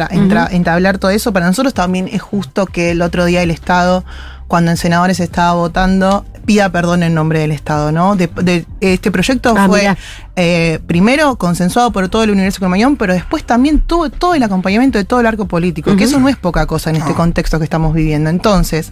entablar 0.52 0.98
todo 0.98 1.12
eso, 1.12 1.32
para 1.32 1.46
nosotros 1.46 1.74
también 1.74 2.10
es 2.12 2.22
justo 2.22 2.66
que 2.66 2.92
el 2.92 3.02
otro 3.02 3.24
día 3.26 3.44
el 3.44 3.52
Estado, 3.52 4.04
cuando 4.48 4.72
en 4.72 4.78
senadores 4.78 5.20
estaba 5.20 5.54
votando, 5.54 6.26
pida 6.46 6.70
perdón 6.72 7.02
en 7.04 7.14
nombre 7.16 7.40
del 7.40 7.52
Estado, 7.52 7.92
¿no? 7.92 8.16
De- 8.16 8.28
de- 8.28 8.66
este 8.82 9.10
proyecto 9.10 9.56
Ah, 9.58 9.66
fue 9.68 9.96
eh, 10.36 10.80
primero 10.86 11.38
consensuado 11.38 11.92
por 11.92 12.08
todo 12.10 12.24
el 12.24 12.30
universo 12.30 12.60
Cromañón, 12.60 12.98
pero 12.98 13.14
después 13.14 13.44
también 13.46 13.80
tuvo 13.80 14.10
todo 14.10 14.36
el 14.36 14.44
acompañamiento 14.44 14.98
de 15.00 15.06
todo 15.06 15.22
el 15.22 15.26
arco 15.26 15.48
político, 15.48 15.96
que 15.96 16.04
eso 16.04 16.20
no 16.20 16.30
es 16.30 16.36
poca 16.36 16.66
cosa 16.68 16.90
en 16.92 16.98
este 16.98 17.14
contexto 17.14 17.58
que 17.58 17.64
estamos 17.64 17.94
viviendo. 17.96 18.30
Entonces, 18.30 18.92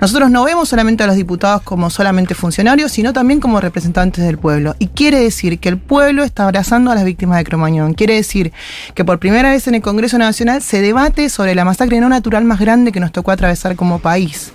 nosotros 0.00 0.30
no 0.30 0.44
vemos 0.44 0.68
solamente 0.68 1.02
a 1.02 1.06
los 1.06 1.16
diputados 1.16 1.60
como 1.62 1.90
solamente 1.90 2.34
funcionarios, 2.34 2.92
sino 2.92 3.12
también 3.12 3.40
como 3.40 3.60
representantes 3.60 4.24
del 4.24 4.38
pueblo. 4.38 4.74
Y 4.78 4.86
quiere 4.88 5.18
decir 5.20 5.58
que 5.58 5.68
el 5.68 5.76
pueblo 5.78 6.22
está 6.24 6.44
abrazando 6.44 6.90
a 6.90 6.94
las 6.94 7.04
víctimas 7.04 7.36
de 7.38 7.44
Cromañón. 7.44 7.92
Quiere 7.94 8.14
decir 8.14 8.52
que 8.94 9.04
por 9.04 9.18
primera 9.18 9.50
vez 9.50 9.66
en 9.66 9.74
el 9.74 9.82
Congreso 9.82 10.16
Nacional 10.18 10.62
se 10.62 10.80
debate 10.80 11.28
sobre 11.28 11.54
la 11.54 11.64
masacre 11.66 12.00
no 12.00 12.08
natural 12.08 12.44
más 12.44 12.58
grande 12.60 12.92
que 12.92 13.00
nos 13.00 13.12
tocó 13.12 13.32
atravesar 13.32 13.76
como 13.76 13.98
país. 13.98 14.52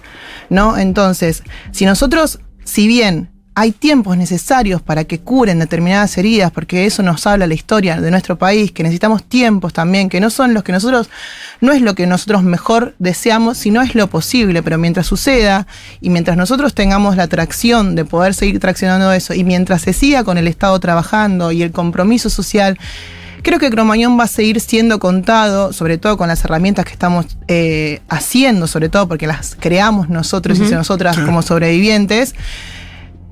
¿No? 0.49 0.77
Entonces, 0.77 1.43
si 1.71 1.85
nosotros, 1.85 2.39
si 2.63 2.87
bien 2.87 3.29
hay 3.53 3.73
tiempos 3.73 4.15
necesarios 4.15 4.81
para 4.81 5.03
que 5.03 5.19
curen 5.19 5.59
determinadas 5.59 6.17
heridas, 6.17 6.51
porque 6.51 6.85
eso 6.85 7.03
nos 7.03 7.27
habla 7.27 7.47
la 7.47 7.53
historia 7.53 7.99
de 7.99 8.09
nuestro 8.09 8.37
país, 8.37 8.71
que 8.71 8.81
necesitamos 8.81 9.23
tiempos 9.23 9.73
también, 9.73 10.07
que 10.07 10.21
no 10.21 10.29
son 10.29 10.53
los 10.53 10.63
que 10.63 10.71
nosotros, 10.71 11.09
no 11.59 11.73
es 11.73 11.81
lo 11.81 11.93
que 11.93 12.07
nosotros 12.07 12.43
mejor 12.43 12.95
deseamos, 12.97 13.57
sino 13.57 13.81
es 13.81 13.93
lo 13.93 14.07
posible, 14.07 14.63
pero 14.63 14.77
mientras 14.77 15.07
suceda 15.07 15.67
y 15.99 16.09
mientras 16.09 16.37
nosotros 16.37 16.73
tengamos 16.73 17.17
la 17.17 17.27
tracción 17.27 17.93
de 17.95 18.05
poder 18.05 18.33
seguir 18.33 18.59
traccionando 18.59 19.11
eso 19.11 19.33
y 19.33 19.43
mientras 19.43 19.81
se 19.81 19.91
siga 19.91 20.23
con 20.23 20.37
el 20.37 20.47
Estado 20.47 20.79
trabajando 20.79 21.51
y 21.51 21.61
el 21.61 21.71
compromiso 21.71 22.29
social, 22.29 22.79
Creo 23.43 23.57
que 23.57 23.69
Cromañón 23.71 24.19
va 24.19 24.25
a 24.25 24.27
seguir 24.27 24.60
siendo 24.60 25.00
contado, 25.00 25.74
sobre 25.74 25.98
todo 25.98 26.15
con 26.17 26.27
las 26.27 26.43
herramientas 26.45 26.86
que 26.86 26.91
estamos 26.91 27.25
eh, 27.48 28.01
haciendo, 28.07 28.67
sobre 28.67 28.89
todo 28.89 29.07
porque 29.07 29.25
las 29.25 29.57
creamos 29.60 30.10
nosotros 30.10 30.60
y 30.60 30.63
nosotras 30.63 31.17
como 31.17 31.41
sobrevivientes. 31.41 32.36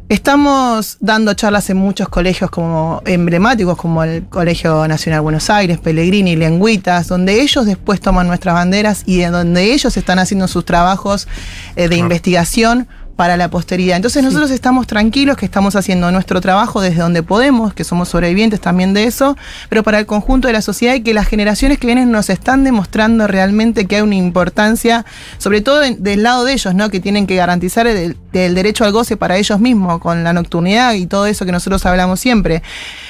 Estamos 0.10 0.98
dando 1.02 1.36
charlas 1.36 1.70
en 1.70 1.78
muchos 1.78 2.10
colegios 2.10 2.50
como 2.50 3.04
emblemáticos, 3.06 3.78
como 3.78 4.04
el 4.04 4.26
Colegio 4.26 4.88
Nacional 4.88 5.22
Buenos 5.22 5.52
Aires, 5.52 5.78
Pellegrini, 5.78 6.36
Lengüitas, 6.36 7.08
donde 7.08 7.40
ellos 7.42 7.68
después 7.68 8.02
toman 8.02 8.26
nuestras 8.26 8.56
banderas 8.56 9.04
y 9.06 9.18
de 9.18 9.28
donde 9.28 9.72
ellos 9.72 9.96
están 9.96 10.18
haciendo 10.18 10.48
sus 10.48 10.66
trabajos 10.66 11.28
eh, 11.76 11.88
de 11.88 11.98
investigación 11.98 12.88
para 13.20 13.36
la 13.36 13.50
posteridad. 13.50 13.98
Entonces 13.98 14.24
nosotros 14.24 14.50
estamos 14.50 14.88
tranquilos 14.88 15.36
que 15.36 15.44
estamos 15.44 15.76
haciendo 15.76 16.10
nuestro 16.10 16.40
trabajo 16.40 16.80
desde 16.80 17.02
donde 17.02 17.22
podemos, 17.22 17.74
que 17.74 17.84
somos 17.84 18.08
sobrevivientes 18.08 18.62
también 18.62 18.94
de 18.94 19.04
eso, 19.04 19.36
pero 19.68 19.84
para 19.84 20.00
el 20.00 20.06
conjunto 20.06 20.48
de 20.48 20.54
la 20.54 20.62
sociedad 20.62 20.94
y 20.94 21.02
que 21.02 21.14
las 21.14 21.28
generaciones 21.28 21.80
que 21.80 21.88
vienen 21.88 22.12
nos 22.12 22.30
están 22.30 22.64
demostrando 22.64 23.28
realmente 23.28 23.88
que 23.88 23.98
hay 23.98 24.04
una 24.04 24.16
importancia, 24.16 25.06
sobre 25.38 25.60
todo 25.60 25.84
en- 25.84 26.02
del 26.02 26.24
lado 26.24 26.46
de 26.46 26.54
ellos, 26.54 26.74
¿no? 26.74 26.90
Que 26.90 27.02
tienen 27.02 27.28
que 27.28 27.36
garantizar 27.36 27.88
el, 27.88 28.16
el 28.32 28.56
derecho 28.56 28.86
al 28.86 28.94
goce 28.94 29.18
para 29.18 29.36
ellos 29.36 29.60
mismos, 29.60 30.00
con 30.00 30.24
la 30.24 30.32
nocturnidad 30.32 30.94
y 30.94 31.06
todo 31.06 31.26
eso 31.26 31.46
que 31.46 31.52
nosotros 31.52 31.86
hablamos 31.86 32.22
siempre. 32.22 32.64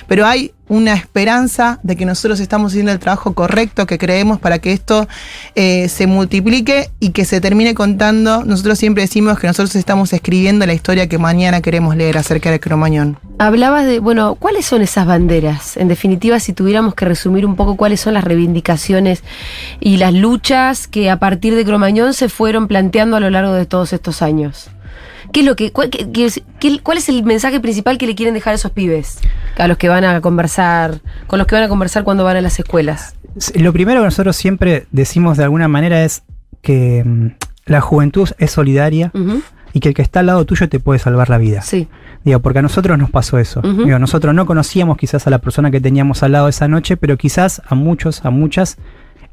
Pero 0.08 0.26
hay 0.26 0.54
una 0.70 0.94
esperanza 0.94 1.80
de 1.84 1.96
que 1.96 2.06
nosotros 2.06 2.40
estamos 2.40 2.72
haciendo 2.72 2.92
el 2.92 3.00
trabajo 3.00 3.34
correcto 3.34 3.86
que 3.86 3.98
creemos 3.98 4.40
para 4.40 4.60
que 4.60 4.72
esto 4.72 5.08
eh, 5.56 5.90
se 5.90 6.08
multiplique 6.08 6.92
y 7.00 7.10
que 7.10 7.26
se 7.26 7.42
termine 7.42 7.74
contando. 7.74 8.46
Nosotros 8.46 8.80
siempre 8.80 9.04
decimos 9.04 9.40
que 9.40 9.48
nosotros 9.48 9.76
estamos 9.76 10.14
escribiendo 10.14 10.66
la 10.66 10.74
historia 10.74 11.08
que 11.08 11.18
mañana 11.18 11.62
queremos 11.62 11.96
leer 11.96 12.18
acerca 12.18 12.52
de 12.52 12.60
Cromañón. 12.60 13.18
Hablabas 13.40 13.86
de, 13.86 14.00
bueno, 14.00 14.36
¿cuáles 14.36 14.66
son 14.66 14.82
esas 14.82 15.08
banderas? 15.08 15.76
En 15.76 15.88
definitiva, 15.88 16.40
si 16.40 16.54
tuviéramos 16.54 16.94
que 16.94 17.06
resumir 17.06 17.46
un 17.46 17.56
poco 17.56 17.76
cuáles 17.76 18.00
son 18.00 18.14
las 18.14 18.24
reivindicaciones 18.24 19.24
y 19.80 19.98
las 19.98 20.14
luchas 20.14 20.88
que 20.88 21.10
a 21.10 21.18
partir 21.18 21.56
de 21.56 21.66
Cromañón 21.66 22.14
se 22.14 22.30
fueron 22.30 22.68
planteando 22.68 23.18
a 23.18 23.20
lo 23.20 23.30
largo 23.30 23.54
de 23.54 23.66
todos 23.66 23.92
estos 23.92 24.22
años. 24.22 24.70
¿Qué 25.32 25.42
es 25.42 25.46
lo 25.46 25.56
que, 25.56 25.72
cuál, 25.72 25.90
qué- 25.90 26.80
cuál 26.84 26.98
es 26.98 27.10
el 27.10 27.24
mensaje 27.24 27.60
principal 27.60 27.98
que 27.98 28.08
le 28.08 28.16
quieren 28.16 28.34
dejar 28.34 28.52
a 28.54 28.56
esos 28.56 28.72
pibes? 28.72 29.20
A 29.58 29.68
los 29.68 29.78
que 29.78 29.90
van 29.90 30.04
a 30.06 30.22
conversar, 30.22 31.02
con 31.28 31.38
los 31.40 31.48
que 31.48 31.56
van 31.56 31.64
a 31.64 31.68
conversar 31.70 32.04
cuando 32.04 32.24
van 32.24 32.38
a 32.38 32.42
las 32.42 32.60
escuelas. 32.60 33.16
Lo 33.56 33.72
primero 33.74 34.02
que 34.02 34.06
nosotros 34.06 34.36
siempre 34.36 34.88
decimos 34.92 35.38
de 35.38 35.44
alguna 35.44 35.68
manera 35.68 36.04
es 36.04 36.24
que 36.62 37.04
mm, 37.06 37.28
la 37.66 37.82
juventud 37.82 38.30
es 38.38 38.52
solidaria 38.52 39.12
y 39.72 39.80
que 39.82 39.90
el 39.90 39.94
que 39.96 40.02
está 40.02 40.22
al 40.22 40.26
lado 40.26 40.46
tuyo 40.46 40.68
te 40.68 40.80
puede 40.80 41.00
salvar 41.00 41.30
la 41.30 41.38
vida. 41.38 41.62
Sí. 41.62 41.88
Digo, 42.26 42.40
porque 42.40 42.60
a 42.60 42.62
nosotros 42.64 42.98
nos 42.98 43.12
pasó 43.12 43.38
eso. 43.38 43.62
Digo, 43.62 43.98
nosotros 44.00 44.34
no 44.34 44.46
conocíamos 44.46 44.98
quizás 44.98 45.26
a 45.28 45.30
la 45.30 45.38
persona 45.40 45.70
que 45.72 45.80
teníamos 45.80 46.24
al 46.24 46.32
lado 46.34 46.48
esa 46.50 46.68
noche, 46.68 46.98
pero 46.98 47.18
quizás 47.18 47.62
a 47.68 47.76
muchos, 47.76 48.26
a 48.26 48.30
muchas, 48.32 48.78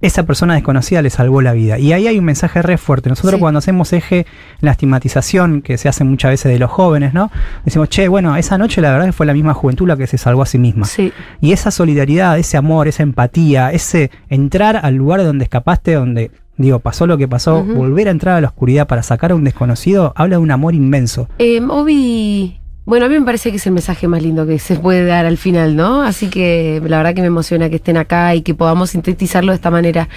esa 0.00 0.24
persona 0.24 0.54
desconocida 0.54 1.00
le 1.02 1.10
salvó 1.10 1.40
la 1.42 1.52
vida. 1.52 1.78
Y 1.78 1.92
ahí 1.92 2.06
hay 2.06 2.18
un 2.18 2.24
mensaje 2.24 2.60
re 2.62 2.76
fuerte. 2.78 3.08
Nosotros 3.08 3.34
Sí. 3.34 3.40
cuando 3.40 3.58
hacemos 3.58 3.92
eje 3.92 4.20
en 4.20 4.26
la 4.60 4.72
estigmatización 4.72 5.62
que 5.62 5.78
se 5.78 5.88
hace 5.88 6.04
muchas 6.04 6.30
veces 6.32 6.52
de 6.52 6.58
los 6.58 6.70
jóvenes, 6.70 7.14
¿no? 7.14 7.30
Decimos, 7.64 7.88
che, 7.88 8.08
bueno, 8.08 8.36
esa 8.36 8.58
noche 8.58 8.80
la 8.80 8.90
verdad 8.92 9.06
que 9.06 9.12
fue 9.12 9.26
la 9.26 9.32
misma 9.34 9.54
juventud 9.54 9.86
la 9.88 9.96
que 9.96 10.06
se 10.06 10.18
salvó 10.18 10.42
a 10.42 10.46
sí 10.46 10.58
misma. 10.58 10.86
Sí. 10.86 11.12
Y 11.40 11.52
esa 11.52 11.70
solidaridad, 11.70 12.38
ese 12.38 12.56
amor, 12.56 12.88
esa 12.88 13.02
empatía, 13.02 13.70
ese 13.72 14.10
entrar 14.28 14.80
al 14.82 14.94
lugar 14.96 15.22
donde 15.24 15.44
escapaste, 15.44 15.94
donde, 15.94 16.30
digo, 16.56 16.78
pasó 16.80 17.06
lo 17.06 17.16
que 17.16 17.26
pasó, 17.28 17.64
volver 17.64 18.08
a 18.08 18.10
entrar 18.10 18.36
a 18.36 18.40
la 18.40 18.48
oscuridad 18.48 18.86
para 18.86 19.02
sacar 19.02 19.32
a 19.32 19.34
un 19.34 19.44
desconocido, 19.44 20.12
habla 20.16 20.36
de 20.36 20.42
un 20.42 20.50
amor 20.50 20.74
inmenso. 20.74 21.28
Eh, 21.38 21.60
Obi, 21.68 22.60
bueno, 22.86 23.06
a 23.06 23.08
mí 23.08 23.18
me 23.18 23.24
parece 23.26 23.50
que 23.50 23.56
es 23.56 23.66
el 23.66 23.72
mensaje 23.72 24.06
más 24.06 24.22
lindo 24.22 24.46
que 24.46 24.60
se 24.60 24.76
puede 24.76 25.04
dar 25.04 25.26
al 25.26 25.38
final, 25.38 25.74
¿no? 25.74 26.02
Así 26.02 26.28
que 26.28 26.80
la 26.86 26.98
verdad 26.98 27.14
que 27.14 27.20
me 27.20 27.26
emociona 27.26 27.68
que 27.68 27.76
estén 27.76 27.96
acá 27.96 28.32
y 28.36 28.42
que 28.42 28.54
podamos 28.54 28.90
sintetizarlo 28.90 29.50
de 29.50 29.56
esta 29.56 29.72
manera. 29.72 30.08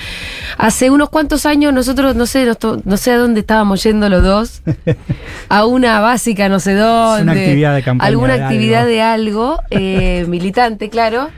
Hace 0.56 0.92
unos 0.92 1.10
cuantos 1.10 1.48
años 1.48 1.74
nosotros, 1.74 2.16
no 2.16 2.28
sé, 2.28 2.48
no 2.86 2.98
sé 2.98 3.12
a 3.12 3.18
dónde 3.18 3.40
estábamos 3.40 3.82
yendo 3.82 4.08
los 4.08 4.22
dos, 4.22 4.62
a 5.50 5.66
una 5.66 6.00
básica, 6.00 6.48
no 6.48 6.60
sé 6.60 6.76
dónde. 6.76 7.24
Una 7.24 7.32
actividad 7.32 7.74
de 7.74 7.82
campaña 7.82 8.08
Alguna 8.08 8.38
de 8.38 8.44
actividad 8.44 8.82
algo. 8.84 8.92
de 8.92 9.02
algo, 9.02 9.60
eh, 9.72 10.26
militante, 10.30 10.92
claro. 10.92 11.30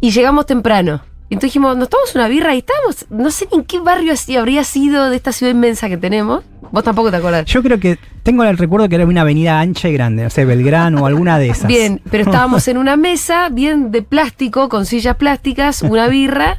Y 0.00 0.10
llegamos 0.10 0.46
temprano. 0.46 1.02
Y 1.28 1.34
Entonces 1.34 1.48
dijimos, 1.48 1.76
nos 1.76 1.90
tomamos 1.90 2.14
una 2.14 2.28
birra 2.28 2.54
y 2.54 2.58
estábamos, 2.58 3.04
no 3.10 3.30
sé 3.30 3.46
ni 3.52 3.58
en 3.58 3.64
qué 3.64 3.80
barrio 3.80 4.14
habría 4.38 4.64
sido 4.64 5.10
de 5.10 5.16
esta 5.16 5.32
ciudad 5.32 5.52
inmensa 5.52 5.88
que 5.90 5.98
tenemos. 5.98 6.44
Vos 6.70 6.84
tampoco 6.84 7.10
te 7.10 7.16
acordás. 7.16 7.44
Yo 7.46 7.62
creo 7.62 7.78
que 7.78 7.98
tengo 8.22 8.44
el 8.44 8.58
recuerdo 8.58 8.88
que 8.88 8.96
era 8.96 9.06
una 9.06 9.22
avenida 9.22 9.60
ancha 9.60 9.88
y 9.88 9.92
grande, 9.92 10.24
no 10.24 10.30
sé, 10.30 10.44
Belgrano 10.44 11.02
o 11.02 11.06
alguna 11.06 11.38
de 11.38 11.50
esas. 11.50 11.66
Bien, 11.66 12.00
pero 12.10 12.24
estábamos 12.26 12.66
en 12.68 12.78
una 12.78 12.96
mesa 12.96 13.48
bien 13.48 13.90
de 13.90 14.02
plástico, 14.02 14.68
con 14.68 14.86
sillas 14.86 15.16
plásticas, 15.16 15.82
una 15.82 16.06
birra, 16.08 16.58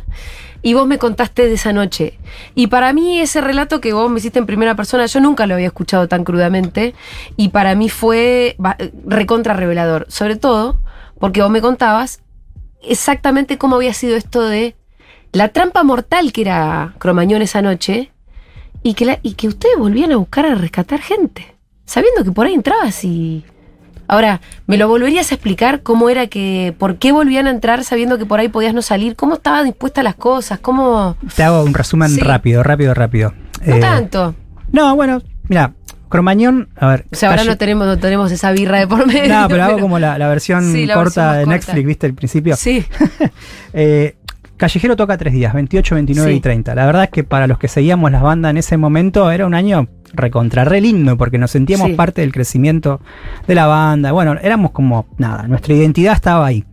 y 0.62 0.74
vos 0.74 0.88
me 0.88 0.98
contaste 0.98 1.48
de 1.48 1.54
esa 1.54 1.74
noche. 1.74 2.18
Y 2.56 2.68
para 2.68 2.94
mí 2.94 3.20
ese 3.20 3.42
relato 3.42 3.80
que 3.80 3.94
vos 3.94 4.10
me 4.10 4.20
hiciste 4.20 4.40
en 4.40 4.46
primera 4.46 4.76
persona, 4.76 5.06
yo 5.06 5.20
nunca 5.20 5.46
lo 5.46 5.54
había 5.54 5.68
escuchado 5.68 6.08
tan 6.08 6.24
crudamente, 6.24 6.96
y 7.36 7.50
para 7.50 7.76
mí 7.76 7.90
fue 7.90 8.58
recontra 9.06 9.54
revelador, 9.54 10.06
sobre 10.10 10.36
todo 10.36 10.80
porque 11.20 11.42
vos 11.42 11.50
me 11.50 11.62
contabas 11.62 12.22
exactamente 12.82 13.58
cómo 13.58 13.76
había 13.76 13.94
sido 13.94 14.16
esto 14.16 14.42
de 14.42 14.76
la 15.32 15.50
trampa 15.50 15.84
mortal 15.84 16.32
que 16.32 16.42
era 16.42 16.96
Cromañón 17.00 17.42
esa 17.42 17.62
noche, 17.62 18.12
y 18.84 18.94
que, 18.94 19.06
la- 19.06 19.20
y 19.24 19.34
que 19.34 19.48
ustedes 19.48 19.78
volvían 19.78 20.12
a 20.12 20.18
buscar 20.18 20.46
a 20.46 20.56
rescatar 20.56 21.02
gente, 21.02 21.56
sabiendo 21.86 22.24
que 22.24 22.32
por 22.32 22.46
ahí 22.48 22.54
entrabas 22.54 23.04
y... 23.04 23.44
Ahora, 24.10 24.40
¿me 24.68 24.78
lo 24.78 24.88
volverías 24.88 25.32
a 25.34 25.36
explicar 25.36 25.84
cómo 25.84 26.10
era 26.10 26.28
que, 26.28 26.74
por 26.80 26.96
qué 26.98 27.12
volvían 27.12 27.46
a 27.46 27.50
entrar 27.50 27.84
sabiendo 27.84 28.18
que 28.18 28.26
por 28.26 28.40
ahí 28.40 28.48
podías 28.48 28.74
no 28.74 28.82
salir? 28.82 29.18
¿Cómo 29.18 29.34
estaban 29.36 29.66
dispuestas 29.66 30.02
las 30.02 30.16
cosas? 30.16 30.60
¿Cómo...? 30.60 31.18
Te 31.36 31.44
hago 31.44 31.62
un 31.64 31.74
resumen 31.74 32.10
Sí. 32.12 32.22
rápido, 32.22 32.64
rápido, 32.64 32.94
rápido. 32.94 33.34
No 33.66 33.76
Eh, 33.76 33.80
tanto. 33.82 34.34
No, 34.72 34.96
bueno, 34.96 35.22
mira, 35.50 35.74
Cromañón, 36.08 36.70
a 36.78 36.88
ver. 36.88 37.06
O 37.12 37.16
sea, 37.18 37.28
ahora 37.32 37.42
calle- 37.42 37.50
no 37.50 37.58
tenemos, 37.58 37.86
no 37.86 37.98
tenemos 38.00 38.32
esa 38.32 38.52
birra 38.54 38.80
de 38.80 38.88
por 38.88 39.06
medio. 39.06 39.28
No, 39.28 39.48
pero 39.50 39.64
hago 39.66 39.80
como 39.80 40.00
la, 40.00 40.18
la 40.18 40.30
versión 40.30 40.72
Sí, 40.72 40.86
la 40.86 40.94
corta 40.94 41.34
versión 41.34 41.40
de 41.40 41.44
corta. 41.44 41.52
Netflix, 41.74 41.86
¿viste? 41.88 42.08
El 42.08 42.14
principio. 42.14 42.56
Sí, 42.56 42.86
Eh, 43.74 44.16
Callejero 44.58 44.96
toca 44.96 45.18
tres 45.18 45.34
días, 45.34 45.54
28, 45.54 45.96
29 45.96 46.32
Sí. 46.32 46.38
y 46.38 46.42
30. 46.42 46.74
La 46.76 46.86
verdad 46.86 47.04
es 47.04 47.10
que 47.12 47.24
para 47.24 47.46
los 47.48 47.60
que 47.60 47.68
seguíamos 47.68 48.12
las 48.12 48.22
bandas 48.24 48.50
en 48.52 48.58
ese 48.58 48.76
momento 48.78 49.30
era 49.32 49.46
un 49.46 49.54
año 49.54 49.88
recontra 50.14 50.64
re 50.64 50.80
lindo 50.80 51.18
porque 51.18 51.38
nos 51.38 51.52
sentíamos 51.52 51.90
Sí. 51.90 51.94
parte 51.94 52.22
del 52.22 52.32
crecimiento 52.32 53.02
de 53.46 53.54
la 53.56 53.68
banda. 53.68 54.14
Bueno, 54.14 54.36
éramos 54.42 54.72
como, 54.72 55.06
nada, 55.18 55.48
nuestra 55.48 55.74
identidad 55.74 56.14
estaba 56.14 56.46
ahí. 56.46 56.64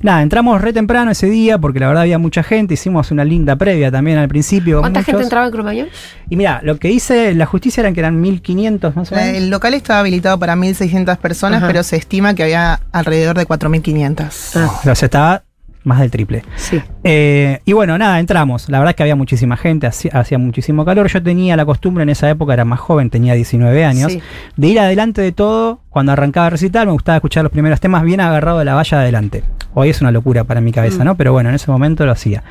Nada, 0.00 0.22
entramos 0.22 0.60
re 0.62 0.72
temprano 0.72 1.10
ese 1.10 1.28
día 1.28 1.58
porque 1.58 1.80
la 1.80 1.88
verdad 1.88 2.02
había 2.04 2.18
mucha 2.18 2.42
gente, 2.42 2.74
hicimos 2.74 3.10
una 3.10 3.24
linda 3.24 3.56
previa 3.56 3.90
también 3.90 4.18
al 4.18 4.28
principio. 4.28 4.80
¿Cuánta 4.80 5.02
gente 5.02 5.22
entraba 5.24 5.46
en 5.46 5.52
Cromañón? 5.52 5.88
Y 6.30 6.36
mira, 6.36 6.60
lo 6.62 6.78
que 6.78 6.90
hice 6.90 7.34
la 7.34 7.44
justicia 7.44 7.80
eran 7.82 7.92
que 7.92 8.00
eran 8.00 8.20
1500 8.20 8.94
más 8.96 9.12
o 9.12 9.14
menos. 9.16 9.36
El 9.36 9.50
local 9.50 9.74
estaba 9.74 10.00
habilitado 10.00 10.38
para 10.38 10.54
1.600 10.56 11.18
personas, 11.18 11.62
pero 11.66 11.82
se 11.82 11.96
estima 11.96 12.34
que 12.34 12.44
había 12.44 12.80
alrededor 12.92 13.36
de 13.36 13.46
4.500. 13.46 14.52
Ah. 14.56 14.80
O 14.90 14.94
sea, 14.94 15.06
estaba 15.06 15.42
más 15.86 16.00
del 16.00 16.10
triple. 16.10 16.42
Sí. 16.56 16.80
Eh, 17.04 17.60
y 17.64 17.72
bueno, 17.72 17.96
nada, 17.96 18.18
entramos. 18.20 18.68
La 18.68 18.78
verdad 18.78 18.90
es 18.90 18.96
que 18.96 19.04
había 19.04 19.16
muchísima 19.16 19.56
gente, 19.56 19.86
hacía, 19.86 20.10
hacía 20.14 20.36
muchísimo 20.36 20.84
calor. 20.84 21.06
Yo 21.08 21.22
tenía 21.22 21.56
la 21.56 21.64
costumbre 21.64 22.02
en 22.02 22.08
esa 22.10 22.28
época, 22.28 22.52
era 22.52 22.64
más 22.64 22.80
joven, 22.80 23.08
tenía 23.08 23.34
19 23.34 23.84
años, 23.84 24.12
Sí. 24.12 24.20
de 24.56 24.66
ir 24.66 24.80
adelante 24.80 25.22
de 25.22 25.32
todo. 25.32 25.80
Cuando 25.88 26.12
arrancaba 26.12 26.48
a 26.48 26.50
recitar, 26.50 26.86
me 26.86 26.92
gustaba 26.92 27.16
escuchar 27.16 27.44
los 27.44 27.52
primeros 27.52 27.80
temas 27.80 28.02
bien 28.02 28.20
agarrado 28.20 28.58
de 28.58 28.64
la 28.64 28.74
valla 28.74 29.00
adelante. 29.00 29.44
Hoy 29.74 29.90
es 29.90 30.00
una 30.00 30.10
locura 30.10 30.44
para 30.44 30.60
mi 30.60 30.72
cabeza, 30.72 31.02
Mm. 31.02 31.06
¿no? 31.06 31.14
Pero 31.16 31.32
bueno, 31.32 31.48
en 31.50 31.54
ese 31.54 31.70
momento 31.70 32.04
lo 32.04 32.12
hacía. 32.12 32.42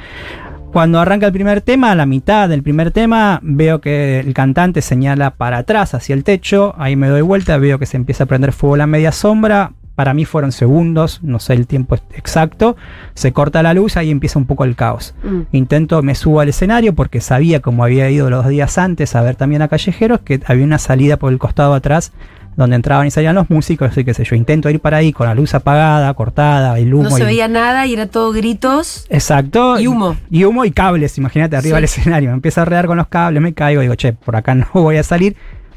Cuando 0.72 1.00
arranca 1.00 1.25
el 1.27 1.32
primer 1.32 1.62
tema, 1.62 1.92
a 1.92 1.96
la 1.96 2.06
mitad 2.06 2.50
del 2.50 2.62
primer 2.63 2.92
tema, 2.92 3.39
veo 3.42 3.80
que 3.80 4.20
el 4.20 4.34
cantante 4.34 4.82
señala 4.82 5.32
para 5.32 5.60
atrás, 5.60 5.94
hacia 5.94 6.13
el 6.13 6.24
techo. 6.25 6.74
Ahí 6.77 6.96
me 6.98 7.08
doy 7.08 7.22
vuelta, 7.22 7.58
veo 7.58 7.80
que 7.80 7.86
se 7.86 7.96
empieza 7.98 8.25
a 8.25 8.27
prender 8.27 8.51
fuego 8.51 8.75
la 8.75 8.86
media 8.88 9.12
sombra. 9.13 9.72
Para 9.96 10.14
mí 10.14 10.25
fueron 10.25 10.52
segundos, 10.52 11.22
no 11.24 11.40
sé 11.40 11.54
el 11.54 11.68
tiempo 11.68 11.96
exacto. 12.14 12.75
Se 13.14 13.32
corta 13.32 13.64
la 13.64 13.74
luz, 13.74 13.96
ahí 13.96 14.12
empieza 14.12 14.38
un 14.38 14.46
poco 14.46 14.66
el 14.66 14.75
caos. 14.75 15.16
Mm. 15.24 15.42
Intento, 15.54 16.02
me 16.04 16.16
subo 16.16 16.42
al 16.42 16.50
escenario 16.50 16.94
porque 16.94 17.22
sabía, 17.22 17.62
como 17.62 17.84
había 17.84 18.10
ido 18.10 18.30
los 18.30 18.46
días 18.48 18.78
antes 18.78 19.16
a 19.16 19.22
ver 19.22 19.36
también 19.36 19.62
a 19.62 19.68
Callejeros, 19.70 20.20
que 20.20 20.42
había 20.48 20.66
una 20.66 20.80
salida 20.80 21.18
por 21.18 21.32
el 21.32 21.40
costado 21.40 21.74
atrás 21.74 22.12
donde 22.58 22.78
entraban 22.78 23.06
y 23.06 23.12
salían 23.12 23.36
los 23.36 23.50
músicos, 23.50 23.92
así 23.92 24.06
que 24.06 24.14
sé 24.14 24.24
yo. 24.24 24.36
Intento 24.36 24.70
ir 24.70 24.80
para 24.80 24.98
ahí 24.98 25.12
con 25.12 25.28
la 25.28 25.36
luz 25.36 25.54
apagada, 25.54 26.14
cortada, 26.14 26.78
el 26.80 26.94
humo. 26.94 27.10
No 27.10 27.16
se 27.16 27.24
y- 27.24 27.25
veía 27.25 27.48
nada 27.50 27.86
y 27.86 27.94
era 27.94 28.08
todo 28.08 28.32
gritos. 28.32 29.06
Exacto. 29.10 29.78
Y 29.80 29.88
humo. 29.88 30.16
Y 30.32 30.46
humo 30.46 30.64
y 30.64 30.72
cables, 30.72 31.18
imagínate, 31.18 31.58
arriba 31.58 31.75
Sí. 31.75 31.75
del 31.75 31.84
escenario. 31.84 32.30
Me 32.30 32.36
empiezo 32.36 32.62
a 32.62 32.66
rear 32.66 32.86
con 32.88 32.96
los 32.98 33.08
cables, 33.08 33.42
me 33.42 33.54
caigo, 33.54 33.82
digo, 33.82 33.96
che, 33.96 34.14
por 34.14 34.36
acá 34.38 34.56
no 34.56 34.68
voy 34.74 34.96
a 34.98 35.04
salir. 35.04 35.36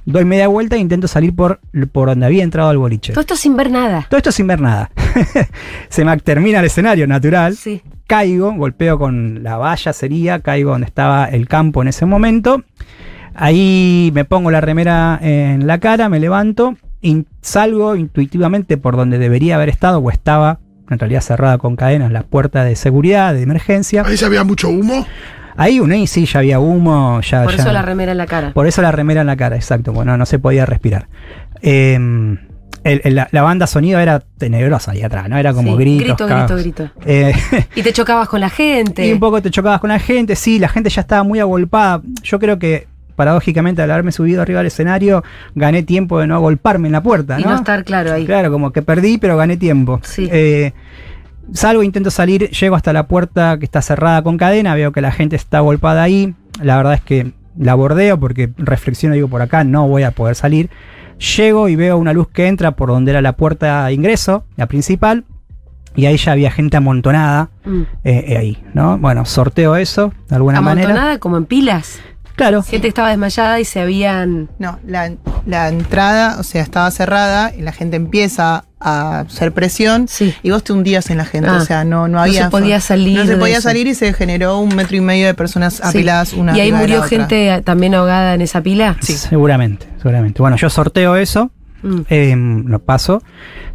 Doy 0.08 0.24
media 0.24 0.48
vuelta 0.48 0.76
e 0.76 0.78
intento 0.78 1.06
salir 1.06 1.36
por, 1.36 1.60
por 1.92 2.08
donde 2.08 2.24
había 2.24 2.42
entrado 2.42 2.70
al 2.70 2.78
boliche. 2.78 3.12
Todo 3.12 3.20
esto 3.20 3.36
sin 3.36 3.58
ver 3.58 3.70
nada. 3.70 4.06
Todo 4.08 4.16
esto 4.16 4.32
sin 4.32 4.46
ver 4.46 4.58
nada. 4.58 4.90
Se 5.90 6.02
me 6.02 6.16
termina 6.16 6.60
el 6.60 6.64
escenario 6.64 7.06
natural. 7.06 7.56
Sí. 7.56 7.82
Caigo, 8.06 8.54
golpeo 8.54 8.98
con 8.98 9.42
la 9.42 9.58
valla, 9.58 9.92
sería, 9.92 10.38
caigo 10.38 10.70
donde 10.70 10.86
estaba 10.86 11.26
el 11.26 11.46
campo 11.46 11.82
en 11.82 11.88
ese 11.88 12.06
momento. 12.06 12.64
Ahí 13.34 14.10
me 14.14 14.24
pongo 14.24 14.50
la 14.50 14.62
remera 14.62 15.18
en 15.20 15.66
la 15.66 15.78
cara, 15.78 16.08
me 16.08 16.20
levanto 16.20 16.78
y 17.02 17.26
salgo 17.42 17.94
intuitivamente 17.94 18.78
por 18.78 18.96
donde 18.96 19.18
debería 19.18 19.56
haber 19.56 19.68
estado 19.68 19.98
o 19.98 20.10
estaba, 20.10 20.58
en 20.88 20.98
realidad 20.98 21.20
cerrada 21.20 21.58
con 21.58 21.76
cadenas, 21.76 22.10
la 22.12 22.22
puerta 22.22 22.64
de 22.64 22.76
seguridad, 22.76 23.34
de 23.34 23.42
emergencia. 23.42 24.04
Ahí 24.06 24.16
ya 24.16 24.28
había 24.28 24.42
mucho 24.42 24.70
humo. 24.70 25.06
Ahí 25.58 25.78
uno 25.80 25.94
y 25.94 26.06
sí, 26.06 26.24
ya 26.24 26.38
había 26.38 26.58
humo, 26.60 27.20
ya... 27.20 27.42
Por 27.44 27.54
ya- 27.54 27.62
eso 27.62 27.72
la 27.72 27.82
remera 27.82 28.12
en 28.12 28.18
la 28.18 28.26
cara. 28.26 28.52
por 28.54 28.66
eso 28.66 28.80
la 28.80 28.90
remera 28.92 29.20
en 29.20 29.26
la 29.26 29.36
cara, 29.36 29.56
exacto. 29.56 29.92
Bueno, 29.92 30.16
no 30.16 30.24
se 30.24 30.38
podía 30.38 30.64
respirar. 30.64 31.08
Eh, 31.62 31.94
el- 32.84 33.00
el- 33.04 33.14
la, 33.14 33.28
la 33.32 33.42
banda 33.42 33.66
sonido 33.66 33.98
era 34.00 34.20
tenebrosa 34.38 34.92
ahí 34.92 35.02
atrás, 35.02 35.28
¿no? 35.28 35.36
Era 35.36 35.52
como 35.52 35.72
Sí, 35.72 35.78
gritos. 35.78 36.06
grito, 36.06 36.26
grito, 36.26 36.56
grito. 36.56 36.90
Eh, 37.04 37.32
Y 37.74 37.82
te 37.82 37.92
chocabas 37.92 38.28
con 38.28 38.40
la 38.40 38.48
gente. 38.50 39.06
y 39.06 39.12
un 39.12 39.20
poco 39.20 39.42
te 39.42 39.50
chocabas 39.50 39.80
con 39.80 39.88
la 39.90 39.98
gente, 39.98 40.36
sí, 40.36 40.58
la 40.58 40.68
gente 40.68 40.88
ya 40.90 41.00
estaba 41.02 41.22
muy 41.24 41.40
agolpada. 41.40 42.00
Yo 42.22 42.38
creo 42.38 42.58
que, 42.58 42.86
paradójicamente, 43.16 43.82
al 43.82 43.90
haberme 43.90 44.12
subido 44.12 44.40
arriba 44.42 44.60
del 44.60 44.68
escenario, 44.68 45.24
gané 45.56 45.82
tiempo 45.82 46.20
de 46.20 46.28
no 46.28 46.36
agolparme 46.36 46.86
en 46.88 46.92
la 46.92 47.02
puerta, 47.02 47.38
Y 47.38 47.42
¿no? 47.42 47.50
no 47.50 47.56
estar 47.56 47.82
claro 47.84 48.12
ahí. 48.12 48.24
Claro, 48.24 48.52
como 48.52 48.70
que 48.72 48.80
perdí, 48.82 49.18
pero 49.18 49.36
gané 49.36 49.56
tiempo. 49.56 50.00
Sí. 50.04 50.28
Eh, 50.30 50.72
salgo, 51.52 51.82
intento 51.82 52.10
salir, 52.10 52.50
llego 52.50 52.76
hasta 52.76 52.92
la 52.92 53.06
puerta 53.06 53.58
que 53.58 53.64
está 53.64 53.82
cerrada 53.82 54.22
con 54.22 54.36
cadena, 54.38 54.74
veo 54.74 54.92
que 54.92 55.00
la 55.00 55.12
gente 55.12 55.36
está 55.36 55.58
agolpada 55.58 56.02
ahí. 56.02 56.34
La 56.62 56.76
verdad 56.76 56.94
es 56.94 57.00
que 57.02 57.32
la 57.58 57.74
bordeo 57.74 58.18
porque 58.18 58.50
reflexiono, 58.56 59.14
digo, 59.14 59.28
por 59.28 59.42
acá 59.42 59.64
no 59.64 59.86
voy 59.88 60.02
a 60.02 60.10
poder 60.12 60.34
salir. 60.34 60.70
Llego 61.36 61.68
y 61.68 61.74
veo 61.76 61.98
una 61.98 62.12
luz 62.12 62.28
que 62.28 62.46
entra 62.46 62.72
por 62.72 62.90
donde 62.90 63.10
era 63.10 63.20
la 63.22 63.32
puerta 63.32 63.86
de 63.86 63.92
ingreso, 63.92 64.44
la 64.56 64.66
principal, 64.66 65.24
y 65.96 66.06
ahí 66.06 66.16
ya 66.16 66.32
había 66.32 66.50
gente 66.52 66.76
amontonada 66.76 67.48
Mm. 67.64 67.80
eh, 68.04 68.24
eh, 68.28 68.36
ahí, 68.38 68.62
¿no? 68.72 68.98
Bueno, 68.98 69.24
sorteo 69.24 69.74
eso 69.76 70.12
de 70.28 70.36
alguna 70.36 70.60
manera. 70.60 70.88
Amontonada 70.90 71.18
como 71.18 71.36
en 71.36 71.44
pilas. 71.46 72.00
Claro, 72.36 72.62
Gente 72.62 72.82
que 72.82 72.88
estaba 72.88 73.08
desmayada 73.08 73.58
y 73.58 73.64
se 73.64 73.80
habían. 73.80 74.48
No, 74.60 74.78
la, 74.86 75.10
la 75.48 75.68
entrada, 75.68 76.36
o 76.38 76.42
sea, 76.42 76.62
estaba 76.62 76.90
cerrada 76.90 77.52
y 77.56 77.62
la 77.62 77.72
gente 77.72 77.96
empieza 77.96 78.64
a 78.80 79.20
hacer 79.20 79.52
presión 79.52 80.06
Sí. 80.06 80.34
y 80.42 80.50
vos 80.50 80.62
te 80.62 80.74
hundías 80.74 81.08
en 81.08 81.16
la 81.16 81.24
gente, 81.24 81.48
Ah. 81.50 81.56
o 81.56 81.60
sea, 81.64 81.84
no, 81.84 82.02
no 82.06 82.18
No 82.18 82.20
había... 82.20 82.44
se 82.44 82.50
podía 82.50 82.80
salir 82.80 83.18
No 83.18 83.26
se 83.26 83.36
podía 83.38 83.54
eso. 83.58 83.62
salir 83.68 83.86
y 83.86 83.94
se 83.94 84.12
generó 84.12 84.58
un 84.58 84.74
metro 84.76 84.96
y 84.96 85.00
medio 85.00 85.26
de 85.26 85.32
personas 85.34 85.74
Sí. 85.76 85.80
apiladas 85.82 86.34
una 86.34 86.54
y 86.56 86.60
ahí 86.60 86.70
murió 86.70 87.02
gente 87.02 87.62
también 87.64 87.94
ahogada 87.94 88.34
en 88.34 88.42
esa 88.42 88.60
pila. 88.60 88.96
seguramente, 89.00 89.86
seguramente. 89.96 90.40
Bueno, 90.42 90.56
yo 90.58 90.68
sorteo 90.70 91.16
eso. 91.16 91.50
Mm. 91.82 92.00
Eh, 92.10 92.34
lo 92.66 92.78
paso. 92.80 93.22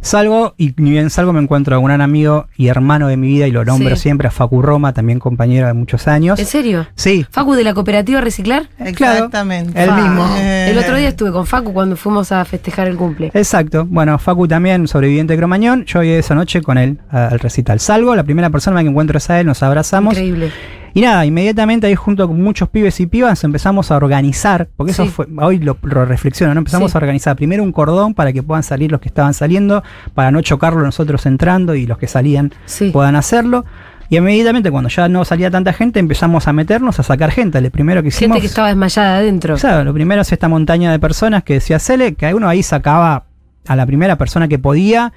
Salgo 0.00 0.54
y 0.58 0.74
ni 0.76 0.90
bien 0.90 1.08
salgo 1.10 1.32
me 1.32 1.40
encuentro 1.40 1.74
a 1.76 1.78
un 1.78 1.86
gran 1.86 2.00
amigo 2.00 2.46
y 2.56 2.68
hermano 2.68 3.08
de 3.08 3.16
mi 3.16 3.28
vida 3.28 3.46
y 3.46 3.50
lo 3.50 3.64
nombro 3.64 3.96
Sí. 3.96 4.02
siempre, 4.02 4.28
a 4.28 4.30
Facu 4.30 4.60
Roma, 4.60 4.92
también 4.92 5.18
compañero 5.18 5.66
de 5.66 5.72
muchos 5.72 6.06
años. 6.08 6.38
¿En 6.38 6.46
serio? 6.46 6.86
Sí, 6.94 7.24
¿Facu 7.30 7.54
de 7.54 7.64
la 7.64 7.72
cooperativa 7.74 8.20
Reciclar? 8.20 8.68
Claro, 8.94 9.14
Exactamente. 9.14 9.82
el 9.82 9.90
mismo. 9.92 10.26
Eh, 10.38 10.70
El 10.70 10.78
otro 10.78 10.96
día 10.96 11.08
estuve 11.08 11.32
con 11.32 11.46
Facu 11.46 11.72
cuando 11.72 11.96
fuimos 11.96 12.30
a 12.32 12.44
festejar 12.44 12.88
el 12.88 12.96
cumple. 12.96 13.30
exacto. 13.32 13.86
Bueno, 13.88 14.18
Facu 14.18 14.46
también, 14.46 14.86
sobreviviente 14.88 15.32
de 15.32 15.38
Cromañón. 15.38 15.84
Yo 15.86 16.02
llegué 16.02 16.18
esa 16.18 16.34
noche 16.34 16.60
con 16.62 16.76
él 16.78 16.98
al 17.10 17.38
recital. 17.38 17.80
Salgo, 17.80 18.14
la 18.14 18.24
primera 18.24 18.50
persona 18.50 18.82
que 18.82 18.88
encuentro 18.88 19.18
es 19.18 19.30
a 19.30 19.40
él, 19.40 19.46
nos 19.46 19.62
abrazamos. 19.62 20.12
Increíble. 20.14 20.50
Y 20.94 21.00
nada, 21.00 21.26
inmediatamente 21.26 21.88
ahí 21.88 21.96
junto 21.96 22.28
con 22.28 22.40
muchos 22.40 22.68
pibes 22.68 23.00
y 23.00 23.06
pibas 23.06 23.42
empezamos 23.42 23.90
a 23.90 23.96
organizar, 23.96 24.68
porque 24.76 24.92
eso 24.92 25.06
fue, 25.06 25.26
hoy 25.38 25.58
lo, 25.58 25.76
lo 25.82 26.04
reflexiono, 26.04 26.54
¿no? 26.54 26.58
Empezamos 26.58 26.92
Sí. 26.92 26.96
a 26.96 27.00
organizar 27.00 27.34
primero 27.36 27.64
un 27.64 27.72
cordón 27.72 28.14
para 28.14 28.32
que 28.32 28.42
puedan 28.44 28.62
salir 28.62 28.92
los 28.92 29.00
que 29.00 29.08
estaban 29.08 29.34
saliendo, 29.34 29.82
para 30.14 30.30
no 30.30 30.40
chocarlo 30.40 30.80
nosotros 30.82 31.26
entrando 31.26 31.74
y 31.74 31.86
los 31.86 31.98
que 31.98 32.06
salían 32.06 32.52
Sí. 32.66 32.90
puedan 32.92 33.16
hacerlo. 33.16 33.64
Y 34.08 34.18
inmediatamente 34.18 34.70
cuando 34.70 34.88
ya 34.88 35.08
no 35.08 35.24
salía 35.24 35.50
tanta 35.50 35.72
gente 35.72 35.98
empezamos 35.98 36.46
a 36.46 36.52
meternos 36.52 37.00
a 37.00 37.02
sacar 37.02 37.32
gente. 37.32 37.60
Lo 37.60 37.70
primero 37.70 38.00
que 38.02 38.08
hicimos... 38.08 38.36
Gente 38.36 38.42
que 38.42 38.46
estaba 38.46 38.68
desmayada 38.68 39.16
adentro. 39.16 39.56
Claro, 39.56 39.82
lo 39.82 39.94
primero 39.94 40.22
es 40.22 40.30
esta 40.30 40.46
montaña 40.46 40.92
de 40.92 40.98
personas 41.00 41.42
que 41.42 41.54
decía 41.54 41.78
Cele, 41.80 42.14
que 42.14 42.32
uno 42.34 42.48
ahí 42.48 42.62
sacaba 42.62 43.24
a 43.66 43.74
la 43.76 43.84
primera 43.86 44.16
persona 44.16 44.46
que 44.46 44.58
podía. 44.60 45.12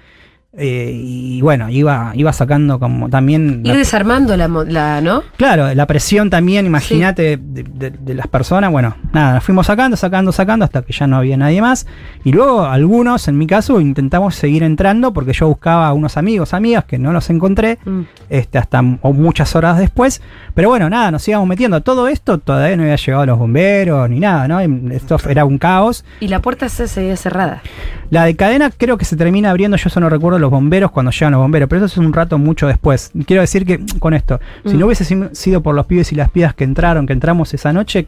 Eh, 0.60 0.92
y 0.92 1.40
bueno, 1.42 1.70
iba, 1.70 2.12
iba 2.16 2.34
sacando 2.34 2.80
como 2.80 3.10
también... 3.10 3.62
Ir 3.64 3.74
la- 3.74 3.78
desarmando 3.78 4.36
la, 4.36 4.48
la 4.48 5.02
¿no? 5.02 5.22
Claro, 5.38 5.74
la 5.74 5.86
presión 5.86 6.30
también, 6.32 6.66
imagínate, 6.66 7.38
de, 7.38 7.64
de- 7.64 7.92
de 7.92 8.14
las 8.16 8.28
personas. 8.28 8.72
Bueno, 8.72 8.96
nada, 9.14 9.36
nos 9.36 9.44
fuimos 9.44 9.68
sacando, 9.68 9.96
sacando, 9.96 10.32
sacando 10.32 10.66
hasta 10.66 10.82
que 10.82 10.94
ya 10.94 11.06
no 11.06 11.18
había 11.18 11.38
nadie 11.38 11.62
más. 11.62 11.86
Y 12.24 12.32
luego 12.32 12.66
algunos, 12.66 13.28
en 13.28 13.38
mi 13.38 13.46
caso, 13.46 13.80
intentamos 13.80 14.36
seguir 14.36 14.64
entrando 14.64 15.14
porque 15.14 15.34
yo 15.34 15.48
buscaba 15.48 15.88
a 15.88 15.94
unos 15.94 16.18
amigos, 16.18 16.54
amigas 16.54 16.86
que 16.86 16.98
no 16.98 17.14
los 17.14 17.30
encontré 17.30 17.78
Mm. 17.86 18.02
este, 18.30 18.58
hasta 18.58 18.80
o 19.02 19.14
muchas 19.14 19.56
horas 19.56 19.78
después. 19.78 20.22
Pero 20.56 20.70
bueno, 20.70 20.90
nada, 20.90 21.12
nos 21.12 21.28
íbamos 21.28 21.48
metiendo. 21.48 21.82
Todo 21.82 22.08
esto 22.08 22.40
todavía 22.40 22.76
no 22.76 22.84
había 22.84 22.96
llegado 22.96 23.26
los 23.28 23.38
bomberos 23.38 24.10
ni 24.10 24.20
nada, 24.20 24.48
¿no? 24.48 24.62
Y 24.64 24.96
Esto 24.96 25.18
era 25.30 25.46
un 25.46 25.58
caos. 25.60 26.04
Y 26.20 26.28
la 26.30 26.42
puerta 26.42 26.68
se 26.70 26.88
seguía 26.88 27.16
cerrada. 27.16 27.62
La 28.10 28.24
de 28.26 28.36
cadena 28.36 28.72
creo 28.76 28.98
que 28.98 29.06
se 29.06 29.16
termina 29.16 29.52
abriendo, 29.52 29.78
yo 29.78 29.88
eso 29.90 30.00
no 30.00 30.10
recuerdo 30.10 30.40
los 30.48 30.52
bomberos 30.52 30.92
cuando 30.92 31.12
llegan 31.12 31.32
los 31.34 31.42
bomberos, 31.42 31.68
pero 31.70 31.86
eso 31.86 32.00
es 32.02 32.06
un 32.06 32.14
rato 32.14 32.38
mucho 32.38 32.68
después. 32.68 33.12
Quiero 33.26 33.42
decir 33.42 33.66
que 33.66 33.80
con 34.00 34.14
esto, 34.14 34.40
si 34.66 34.76
Mm. 34.76 34.80
no 34.80 34.86
hubiese 34.86 35.06
si- 35.06 35.22
sido 35.34 35.62
por 35.62 35.76
los 35.76 35.86
pibes 35.86 36.12
y 36.12 36.16
las 36.16 36.30
pibas 36.30 36.54
que 36.54 36.64
entraron, 36.64 37.06
que 37.06 37.14
entramos 37.14 37.54
esa 37.54 37.74
noche, 37.74 38.08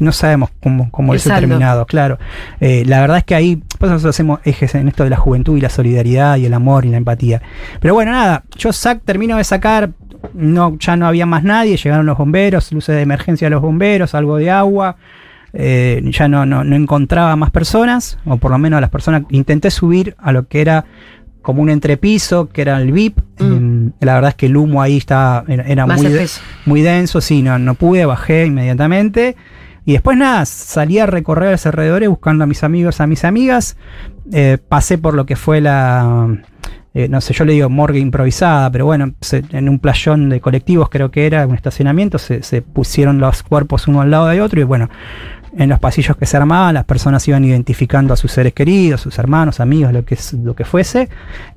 no 0.00 0.10
sabemos 0.12 0.50
cómo, 0.62 0.90
cómo 0.90 1.10
hubiese 1.10 1.28
terminado, 1.30 1.84
claro. 1.86 2.18
Eh, 2.60 2.82
la 2.86 3.00
verdad 3.00 3.18
es 3.18 3.24
que 3.24 3.34
ahí, 3.34 3.62
pues 3.78 3.90
nosotros 3.92 4.16
hacemos 4.16 4.40
ejes 4.44 4.74
en 4.74 4.88
esto 4.88 5.04
de 5.04 5.10
la 5.10 5.16
juventud 5.18 5.56
y 5.56 5.60
la 5.60 5.68
solidaridad 5.68 6.36
y 6.38 6.46
el 6.46 6.54
amor 6.54 6.86
y 6.86 6.88
la 6.90 6.96
empatía. 6.96 7.42
Pero 7.78 7.92
bueno, 7.94 8.12
nada, 8.12 8.42
yo 8.56 8.72
sac, 8.72 9.02
termino 9.04 9.36
de 9.36 9.44
sacar, 9.44 9.90
no, 10.34 10.76
ya 10.78 10.96
no 10.96 11.06
había 11.06 11.26
más 11.26 11.44
nadie, 11.44 11.76
llegaron 11.76 12.06
los 12.06 12.16
bomberos, 12.16 12.72
luces 12.72 12.94
de 12.96 13.02
emergencia 13.02 13.46
de 13.46 13.50
los 13.50 13.60
bomberos, 13.62 14.14
algo 14.14 14.36
de 14.38 14.50
agua. 14.50 14.96
eh, 15.52 16.00
ya 16.12 16.28
no, 16.28 16.46
no, 16.46 16.62
no 16.62 16.76
encontraba 16.76 17.34
más 17.34 17.50
personas, 17.50 18.18
o 18.24 18.36
por 18.36 18.52
lo 18.52 18.58
menos 18.58 18.80
las 18.80 18.88
personas, 18.88 19.22
intenté 19.30 19.72
subir 19.72 20.14
a 20.20 20.30
lo 20.30 20.46
que 20.46 20.60
era 20.60 20.84
como 21.42 21.62
un 21.62 21.70
entrepiso, 21.70 22.48
que 22.48 22.62
era 22.62 22.80
el 22.80 22.92
VIP. 22.92 23.18
Mm. 23.38 23.86
eh, 23.88 23.92
la 24.00 24.14
verdad 24.14 24.28
es 24.30 24.34
que 24.36 24.46
el 24.46 24.56
humo 24.56 24.82
ahí 24.82 24.96
estaba, 24.98 25.44
era, 25.48 25.86
Más 25.86 25.98
muy, 25.98 26.06
espeso. 26.12 26.40
muy 26.66 26.82
denso, 26.82 27.20
sí, 27.20 27.42
no, 27.42 27.58
no 27.58 27.74
pude, 27.74 28.04
bajé 28.06 28.46
inmediatamente. 28.46 29.36
Y 29.86 29.92
después 29.92 30.16
nada, 30.16 30.44
salí 30.44 30.98
a 30.98 31.06
recorrer 31.06 31.52
los 31.52 31.64
alrededores 31.66 32.08
buscando 32.08 32.44
a 32.44 32.46
mis 32.46 32.62
amigos, 32.62 33.00
a 33.00 33.06
mis 33.06 33.24
amigas. 33.24 33.76
Eh, 34.32 34.58
pasé 34.68 34.98
por 34.98 35.14
lo 35.14 35.24
que 35.26 35.36
fue 35.36 35.60
la, 35.60 36.28
eh, 36.94 37.08
no 37.08 37.20
sé, 37.20 37.32
yo 37.32 37.44
le 37.44 37.54
digo 37.54 37.68
morgue 37.70 37.98
improvisada, 37.98 38.70
pero 38.70 38.84
bueno, 38.84 39.14
se- 39.20 39.42
en 39.52 39.68
un 39.68 39.78
playón 39.78 40.28
de 40.28 40.40
colectivos 40.40 40.90
creo 40.90 41.10
que 41.10 41.26
era, 41.26 41.46
un 41.46 41.54
estacionamiento, 41.54 42.18
se, 42.18 42.42
se 42.42 42.62
pusieron 42.62 43.18
los 43.18 43.42
cuerpos 43.42 43.88
uno 43.88 44.02
al 44.02 44.10
lado 44.10 44.26
de 44.26 44.40
otro 44.42 44.60
y 44.60 44.64
bueno, 44.64 44.90
en 45.56 45.68
los 45.68 45.78
pasillos 45.80 46.16
que 46.16 46.26
se 46.26 46.36
armaban 46.36 46.74
las 46.74 46.84
personas 46.84 47.26
iban 47.26 47.44
identificando 47.44 48.14
a 48.14 48.16
sus 48.16 48.30
seres 48.32 48.52
queridos, 48.52 49.00
sus 49.00 49.18
hermanos, 49.18 49.58
amigos, 49.60 49.92
lo 49.92 50.04
que, 50.04 50.14
es- 50.14 50.32
lo 50.34 50.54
que 50.54 50.64
fuese. 50.64 51.08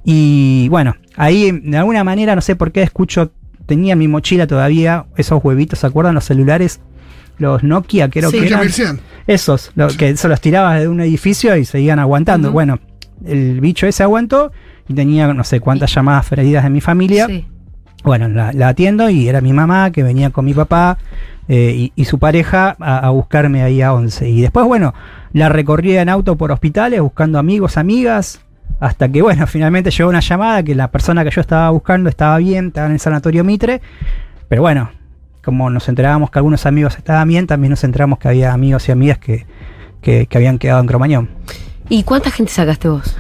Y 0.04 0.68
bueno, 0.70 0.96
ahí 1.16 1.52
de 1.52 1.78
alguna 1.78 2.04
manera, 2.04 2.36
no 2.36 2.42
sé 2.42 2.56
por 2.56 2.72
qué 2.72 2.82
escucho, 2.84 3.32
tenía 3.66 3.94
en 3.94 4.00
mi 4.00 4.08
mochila 4.08 4.48
todavía 4.48 5.06
esos 5.16 5.44
huevitos, 5.44 5.80
¿se 5.80 5.88
acuerdan 5.88 6.16
los 6.16 6.26
celulares? 6.26 6.80
Los 7.38 7.64
Nokia, 7.64 8.10
creo 8.10 8.30
Sí. 8.30 8.40
que 8.42 8.48
eran. 8.48 8.62
1100. 8.62 9.00
Esos, 9.26 9.72
lo, 9.76 9.88
que 9.88 10.10
eso 10.10 10.28
los 10.28 10.42
tirabas 10.42 10.80
de 10.82 10.88
un 10.88 11.00
edificio 11.02 11.56
y 11.56 11.66
seguían 11.66 11.98
aguantando. 12.00 12.52
Bueno, 12.52 12.80
el 13.26 13.62
bicho 13.62 13.88
ese 13.88 14.04
aguantó 14.04 14.52
y 14.88 14.94
tenía 14.94 15.34
no 15.34 15.44
sé 15.44 15.60
cuántas 15.60 15.94
llamadas 15.94 16.28
perdidas 16.28 16.64
de 16.64 16.70
mi 16.70 16.82
familia. 16.82 17.28
Sí. 17.28 17.46
Bueno, 18.04 18.28
la, 18.28 18.52
la 18.52 18.68
atiendo 18.68 19.10
y 19.10 19.30
era 19.30 19.40
mi 19.40 19.54
mamá 19.54 19.92
que 19.92 20.04
venía 20.04 20.30
con 20.30 20.44
mi 20.46 20.54
papá 20.54 20.98
eh, 21.48 21.74
y, 21.76 21.94
y 21.96 22.06
su 22.06 22.20
pareja 22.20 22.76
a, 22.80 23.00
a 23.00 23.10
buscarme 23.10 23.64
ahí 23.64 23.82
a 23.82 23.94
11. 23.94 24.30
Y 24.30 24.42
después, 24.42 24.66
bueno, 24.66 24.94
la 25.34 25.50
recorría 25.50 26.02
en 26.02 26.10
auto 26.10 26.38
por 26.38 26.52
hospitales 26.52 27.02
buscando 27.02 27.40
amigos, 27.40 27.78
amigas, 27.78 28.42
hasta 28.80 29.10
que, 29.10 29.22
bueno, 29.22 29.48
finalmente 29.48 29.92
llegó 29.92 30.10
una 30.10 30.20
llamada 30.20 30.64
que 30.64 30.76
la 30.76 30.90
persona 30.92 31.24
que 31.24 31.32
yo 31.32 31.42
estaba 31.42 31.70
buscando 31.70 32.10
estaba 32.10 32.38
bien, 32.38 32.68
estaba 32.68 32.88
en 32.88 32.94
el 32.94 33.00
sanatorio 33.00 33.44
Mitre. 33.44 33.82
Pero 34.48 34.62
bueno, 34.62 34.92
como 35.44 35.70
nos 35.70 35.90
enterábamos 35.90 36.32
que 36.32 36.40
algunos 36.40 36.66
amigos 36.66 36.98
estaban 36.98 37.28
bien, 37.28 37.48
también 37.48 37.72
nos 37.72 37.84
enteramos 37.84 38.20
que 38.20 38.28
había 38.28 38.54
amigos 38.54 38.88
y 38.88 38.92
amigas 38.92 39.18
que, 39.18 39.46
que, 40.02 40.28
que 40.28 40.38
habían 40.38 40.58
quedado 40.58 40.80
en 40.80 40.88
Cromañón. 40.88 41.30
¿Y 41.90 42.04
cuánta 42.04 42.32
gente 42.32 42.52
sacaste 42.52 42.88
vos? 42.88 43.18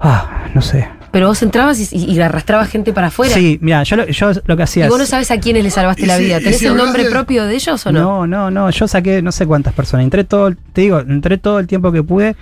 Ah, 0.00 0.46
no 0.54 0.62
sé. 0.62 0.88
Pero 1.10 1.28
vos 1.28 1.42
entrabas 1.42 1.80
y, 1.92 1.96
y- 1.96 2.12
y 2.12 2.20
arrastrabas 2.20 2.68
gente 2.68 2.92
para 2.92 3.06
afuera. 3.06 3.32
Sí, 3.34 3.58
mira, 3.62 3.82
yo, 3.82 3.96
lo- 3.96 4.06
yo 4.06 4.30
lo 4.44 4.56
que 4.56 4.62
hacía 4.62 4.86
Y 4.86 4.88
vos 4.90 4.98
no 4.98 5.04
es- 5.04 5.10
sabes 5.10 5.30
a 5.30 5.38
quiénes 5.40 5.64
le 5.64 5.70
salvaste 5.70 6.06
la 6.06 6.16
si- 6.18 6.24
vida. 6.24 6.38
¿Tenés 6.38 6.58
si 6.58 6.66
el 6.66 6.76
nombre 6.76 7.04
de- 7.04 7.10
propio 7.10 7.44
de 7.46 7.54
ellos 7.54 7.86
o 7.86 7.92
no? 7.92 8.00
No, 8.00 8.26
no, 8.26 8.50
no, 8.50 8.70
yo 8.70 8.86
saqué 8.86 9.22
no 9.22 9.32
sé 9.32 9.46
cuántas 9.46 9.72
personas, 9.72 10.04
entré 10.04 10.24
todo, 10.24 10.52
te 10.72 10.82
digo, 10.82 11.00
entré 11.00 11.38
todo 11.38 11.58
el 11.60 11.66
tiempo 11.66 11.90
que 11.92 12.02
pude, 12.02 12.36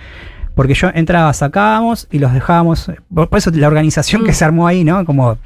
porque 0.53 0.73
yo 0.73 0.89
entraba, 0.93 1.31
sacábamos 1.33 2.07
y 2.11 2.19
los 2.19 2.33
dejábamos, 2.33 2.91
por 3.13 3.29
por 3.29 3.37
eso 3.37 3.51
la 3.53 3.67
organización 3.67 4.23
que 4.25 4.31
Mm. 4.31 4.35
se 4.35 4.45
armó 4.45 4.67
ahí, 4.67 4.83
¿no? 4.83 5.05
Como, 5.05 5.37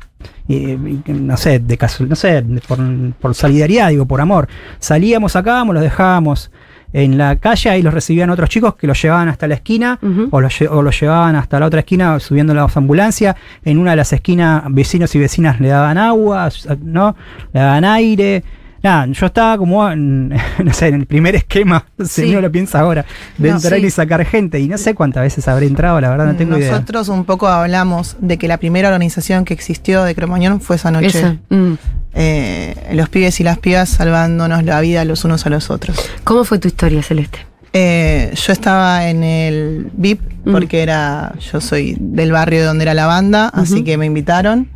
eh, 0.50 0.78
no 1.08 1.38
sé, 1.38 1.60
de 1.60 1.78
casu- 1.78 2.08
no 2.08 2.16
sé, 2.16 2.44
por, 2.68 2.80
por 3.20 3.36
solidaridad, 3.36 3.90
digo, 3.90 4.06
por 4.06 4.20
amor. 4.22 4.48
Salíamos, 4.80 5.34
sacábamos, 5.34 5.76
los 5.76 5.84
dejábamos 5.84 6.50
en 6.94 7.18
la 7.18 7.38
calle, 7.38 7.70
ahí 7.70 7.82
los 7.82 7.94
recibían 7.94 8.30
otros 8.30 8.50
chicos 8.50 8.76
que 8.76 8.88
los 8.88 9.02
llevaban 9.02 9.30
hasta 9.30 9.48
la 9.48 9.56
esquina, 9.56 10.00
o, 10.32 10.42
los, 10.42 10.62
o 10.62 10.82
los 10.82 11.00
llevaban 11.00 11.36
hasta 11.36 11.60
la 11.60 11.66
otra 11.66 11.80
esquina 11.80 12.20
subiendo 12.20 12.54
la 12.54 12.68
ambulancia. 12.74 13.36
En 13.64 13.78
una 13.78 13.92
de 13.92 13.98
las 13.98 14.14
esquinas, 14.14 14.64
vecinos 14.70 15.14
y 15.16 15.20
vecinas 15.20 15.60
le 15.60 15.70
daban 15.70 15.98
agua, 15.98 16.50
¿no? 16.82 17.16
Le 17.54 17.60
daban 17.60 17.86
aire. 17.86 18.44
Nada, 18.84 19.06
yo 19.08 19.26
estaba 19.28 19.58
como, 19.58 19.88
en, 19.90 20.30
no 20.64 20.74
sé, 20.74 20.88
en 20.88 20.96
el 20.96 21.06
primer 21.06 21.36
esquema, 21.36 21.86
si 22.00 22.24
Sí. 22.24 22.30
uno 22.32 22.42
lo 22.42 22.52
piensa 22.52 22.80
ahora, 22.80 23.06
de 23.38 23.50
No, 23.50 23.56
entrar 23.58 23.80
sí. 23.80 23.86
y 23.86 23.90
sacar 23.92 24.26
gente. 24.26 24.60
Y 24.60 24.68
no 24.68 24.78
sé 24.78 24.96
cuántas 24.96 25.24
veces 25.24 25.48
habré 25.48 25.68
entrado, 25.68 26.02
la 26.02 26.10
verdad 26.10 26.26
no 26.26 26.36
tengo 26.36 26.58
idea. 26.58 26.72
Nosotros 26.72 27.08
un 27.10 27.26
poco 27.26 27.48
hablamos 27.48 28.18
de 28.20 28.38
que 28.38 28.48
la 28.48 28.58
primera 28.58 28.88
organización 28.90 29.46
que 29.46 29.54
existió 29.54 30.04
de 30.04 30.16
Cromañón 30.16 30.62
fue 30.62 30.78
esa 30.78 30.90
noche. 30.92 31.08
Esa. 31.20 31.38
Mm. 31.50 31.74
Eh, 32.14 32.76
los 32.94 33.08
pibes 33.10 33.40
y 33.40 33.44
las 33.44 33.58
pibas 33.60 33.88
salvándonos 33.90 34.64
la 34.66 34.82
vida 34.82 35.06
los 35.06 35.24
unos 35.24 35.46
a 35.46 35.50
los 35.50 35.70
otros. 35.70 35.98
¿Cómo 36.24 36.44
fue 36.44 36.60
tu 36.60 36.68
historia, 36.68 37.02
Celeste? 37.04 37.46
Eh, 37.74 38.34
yo 38.36 38.52
estaba 38.52 39.08
en 39.08 39.24
el 39.24 39.90
VIP 39.94 40.20
Mm. 40.44 40.52
porque 40.52 40.82
era, 40.82 41.34
yo 41.52 41.62
soy 41.62 41.96
del 42.00 42.32
barrio 42.32 42.66
donde 42.66 42.82
era 42.84 42.94
la 42.96 43.06
banda, 43.06 43.48
así 43.54 43.84
que 43.84 43.96
me 43.98 44.08
invitaron. 44.08 44.68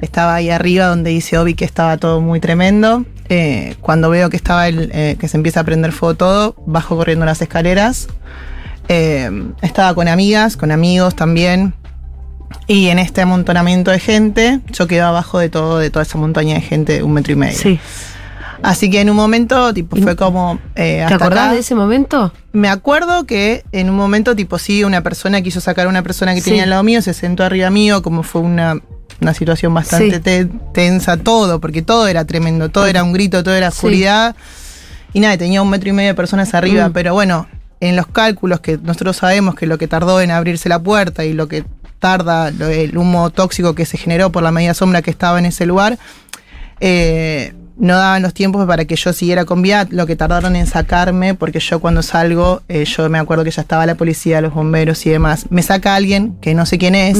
Estaba 0.00 0.34
ahí 0.34 0.48
arriba 0.50 0.86
donde 0.86 1.10
dice 1.10 1.36
Obi 1.38 1.54
que 1.54 1.64
estaba 1.66 1.98
todo 1.98 2.20
muy 2.22 2.40
tremendo. 2.40 3.04
Eh, 3.28 3.76
cuando 3.80 4.10
veo 4.10 4.28
que 4.30 4.36
estaba 4.36 4.68
el, 4.68 4.90
eh, 4.92 5.16
que 5.18 5.28
se 5.28 5.36
empieza 5.36 5.60
a 5.60 5.64
prender 5.64 5.92
fuego 5.92 6.14
todo, 6.14 6.54
bajo 6.66 6.96
corriendo 6.96 7.24
las 7.24 7.40
escaleras. 7.40 8.08
Eh, 8.88 9.30
estaba 9.62 9.94
con 9.94 10.08
amigas, 10.08 10.56
con 10.56 10.70
amigos 10.70 11.14
también. 11.16 11.74
Y 12.66 12.88
en 12.88 12.98
este 12.98 13.22
amontonamiento 13.22 13.90
de 13.90 13.98
gente, 13.98 14.60
yo 14.72 14.86
quedé 14.86 15.00
abajo 15.00 15.38
de 15.38 15.48
todo, 15.48 15.78
de 15.78 15.90
toda 15.90 16.02
esa 16.02 16.18
montaña 16.18 16.54
de 16.54 16.60
gente 16.60 17.02
un 17.02 17.12
metro 17.12 17.32
y 17.32 17.36
medio. 17.36 17.56
Sí. 17.58 17.80
Así 18.62 18.90
que 18.90 19.00
en 19.00 19.10
un 19.10 19.16
momento, 19.16 19.72
tipo, 19.74 19.96
fue 19.96 20.14
como. 20.14 20.60
eh, 20.76 21.04
¿Te 21.08 21.14
acordás 21.14 21.46
acá. 21.46 21.52
de 21.54 21.60
ese 21.60 21.74
momento? 21.74 22.32
Me 22.52 22.68
acuerdo 22.68 23.24
que 23.24 23.64
en 23.72 23.90
un 23.90 23.96
momento, 23.96 24.36
tipo, 24.36 24.58
sí, 24.58 24.84
una 24.84 25.00
persona 25.02 25.42
quiso 25.42 25.60
sacar 25.60 25.86
a 25.86 25.88
una 25.88 26.02
persona 26.02 26.34
que 26.34 26.40
Sí. 26.42 26.50
tenía 26.50 26.64
al 26.64 26.70
lado 26.70 26.82
mío, 26.84 27.02
se 27.02 27.12
sentó 27.14 27.42
arriba 27.42 27.70
mío, 27.70 28.02
como 28.02 28.22
fue 28.22 28.40
una, 28.42 28.78
una 29.22 29.34
situación 29.34 29.72
bastante 29.72 30.20
Sí. 30.44 30.50
tensa, 30.74 31.16
todo, 31.16 31.60
porque 31.60 31.82
todo 31.82 32.06
era 32.08 32.24
tremendo, 32.24 32.68
todo 32.68 32.86
era 32.86 33.02
un 33.02 33.12
grito, 33.12 33.42
todo 33.42 33.54
era 33.54 33.70
Sí. 33.70 33.76
oscuridad. 33.78 34.36
Y 35.14 35.20
nada, 35.20 35.36
tenía 35.38 35.62
un 35.62 35.70
metro 35.70 35.88
y 35.88 35.92
medio 35.92 36.10
de 36.10 36.14
personas 36.14 36.52
arriba, 36.54 36.88
Mm. 36.88 36.92
pero 36.92 37.14
bueno, 37.14 37.46
en 37.80 37.96
los 37.96 38.06
cálculos 38.06 38.60
que 38.60 38.78
nosotros 38.82 39.16
sabemos 39.16 39.54
que 39.54 39.66
lo 39.66 39.76
que 39.78 39.88
tardó 39.88 40.20
en 40.20 40.30
abrirse 40.30 40.68
la 40.68 40.78
puerta 40.78 41.24
y 41.24 41.32
lo 41.32 41.48
que 41.48 41.64
tarda 41.98 42.48
el 42.48 42.96
humo 42.98 43.30
tóxico 43.30 43.74
que 43.74 43.84
se 43.86 43.96
generó 43.96 44.30
por 44.32 44.42
la 44.42 44.50
media 44.50 44.74
sombra 44.74 45.02
que 45.02 45.10
estaba 45.10 45.38
en 45.38 45.46
ese 45.46 45.66
lugar, 45.66 45.98
eh, 46.80 47.54
no 47.78 47.96
daban 47.96 48.22
los 48.22 48.34
tiempos 48.34 48.66
para 48.66 48.84
que 48.84 48.96
yo 48.96 49.12
siguiera 49.12 49.44
con 49.44 49.62
vida, 49.62 49.86
lo 49.90 50.06
que 50.06 50.14
tardaron 50.14 50.56
en 50.56 50.66
sacarme, 50.66 51.34
porque 51.34 51.58
yo 51.58 51.80
cuando 51.80 52.02
salgo, 52.02 52.62
eh, 52.68 52.84
yo 52.84 53.08
me 53.08 53.18
acuerdo 53.18 53.44
que 53.44 53.50
ya 53.50 53.62
estaba 53.62 53.86
la 53.86 53.94
policía, 53.94 54.40
los 54.40 54.52
bomberos 54.54 55.04
y 55.06 55.10
demás. 55.10 55.46
Me 55.50 55.62
saca 55.62 55.94
alguien 55.94 56.34
que 56.40 56.54
no 56.54 56.66
sé 56.66 56.78
quién 56.78 56.94
es. 56.94 57.18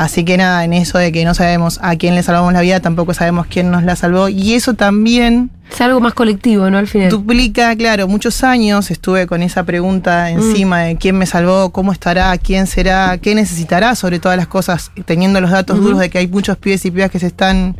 Así 0.00 0.24
que 0.24 0.38
nada, 0.38 0.64
en 0.64 0.72
eso 0.72 0.96
de 0.96 1.12
que 1.12 1.26
no 1.26 1.34
sabemos 1.34 1.78
a 1.82 1.94
quién 1.96 2.14
le 2.14 2.22
salvamos 2.22 2.54
la 2.54 2.62
vida, 2.62 2.80
tampoco 2.80 3.12
sabemos 3.12 3.46
quién 3.46 3.70
nos 3.70 3.82
la 3.82 3.96
salvó. 3.96 4.30
Y 4.30 4.54
eso 4.54 4.72
también 4.72 5.50
Es 5.70 5.78
algo 5.82 6.00
más 6.00 6.14
colectivo, 6.14 6.70
¿no? 6.70 6.78
Al 6.78 6.88
final. 6.88 7.10
duplica, 7.10 7.76
claro, 7.76 8.08
muchos 8.08 8.42
años 8.42 8.90
estuve 8.90 9.26
con 9.26 9.42
esa 9.42 9.64
pregunta 9.64 10.30
encima 10.30 10.84
de 10.84 10.96
quién 10.96 11.18
me 11.18 11.26
salvó, 11.26 11.68
cómo 11.68 11.92
estará, 11.92 12.34
quién 12.38 12.66
será, 12.66 13.18
qué 13.18 13.34
necesitará, 13.34 13.94
sobre 13.94 14.20
todas 14.20 14.38
las 14.38 14.46
cosas, 14.46 14.90
teniendo 15.04 15.38
los 15.42 15.50
datos 15.50 15.78
duros 15.78 15.98
de 15.98 16.08
que 16.08 16.16
hay 16.16 16.28
muchos 16.28 16.56
pibes 16.56 16.82
y 16.86 16.90
pibas 16.90 17.10
que 17.10 17.18
se 17.18 17.26
están, 17.26 17.76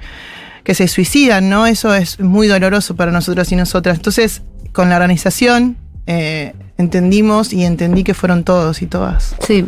que 0.62 0.74
se 0.74 0.88
suicidan, 0.88 1.48
¿no? 1.48 1.66
Eso 1.66 1.94
es 1.94 2.20
muy 2.20 2.48
doloroso 2.48 2.96
para 2.96 3.12
nosotros 3.12 3.50
y 3.50 3.56
nosotras. 3.56 3.96
Entonces, 3.96 4.42
con 4.72 4.90
la 4.90 4.96
organización 4.96 5.78
eh, 6.06 6.52
entendimos 6.76 7.54
y 7.54 7.64
entendí 7.64 8.04
que 8.04 8.12
fueron 8.12 8.44
todos 8.44 8.82
y 8.82 8.86
todas. 8.86 9.34
Sí. 9.46 9.66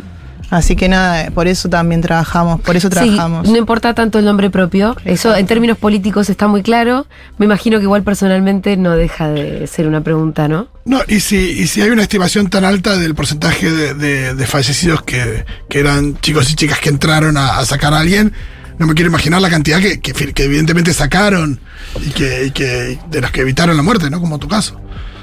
Así 0.53 0.75
que 0.75 0.87
nada, 0.87 1.31
por 1.31 1.47
eso 1.47 1.67
también 1.67 2.01
trabajamos, 2.01 2.61
por 2.61 2.75
eso 2.75 2.87
Sí, 2.89 2.91
trabajamos. 2.93 3.49
no 3.49 3.57
importa 3.57 3.95
tanto 3.95 4.19
el 4.19 4.25
nombre 4.25 4.51
propio. 4.51 4.95
Eso 5.03 5.35
en 5.35 5.47
términos 5.47 5.79
políticos 5.79 6.29
está 6.29 6.47
muy 6.47 6.61
claro. 6.61 7.07
Me 7.39 7.45
imagino 7.47 7.79
que 7.79 7.83
igual 7.85 8.03
personalmente 8.03 8.77
no 8.77 8.91
deja 8.91 9.29
de 9.29 9.65
ser 9.65 9.87
una 9.87 10.01
pregunta, 10.01 10.47
¿no? 10.47 10.67
No, 10.85 11.01
y 11.07 11.21
si, 11.21 11.37
y 11.37 11.65
si 11.65 11.81
hay 11.81 11.89
una 11.89 12.03
estimación 12.03 12.51
tan 12.51 12.65
alta 12.65 12.97
del 12.97 13.15
porcentaje 13.15 13.71
de, 13.71 13.93
de- 13.95 14.35
de 14.35 14.45
fallecidos 14.45 15.01
que, 15.01 15.43
que 15.69 15.79
eran 15.79 16.19
chicos 16.21 16.51
y 16.51 16.55
chicas 16.55 16.79
que 16.79 16.89
entraron 16.89 17.35
a, 17.35 17.57
a 17.57 17.65
sacar 17.65 17.95
a 17.95 17.99
alguien, 18.01 18.31
no 18.77 18.85
me 18.85 18.93
quiero 18.93 19.09
imaginar 19.09 19.41
la 19.41 19.49
cantidad 19.49 19.79
que, 19.79 19.99
que, 20.01 20.43
evidentemente 20.43 20.93
sacaron 20.93 21.59
y 22.05 22.11
que, 22.11 22.45
y 22.45 22.51
que 22.51 22.99
de 23.09 23.21
los 23.21 23.31
que 23.31 23.41
evitaron 23.41 23.75
la 23.75 23.81
muerte, 23.81 24.11
¿no? 24.11 24.19
Como 24.19 24.37
tu 24.37 24.47
caso. 24.47 24.79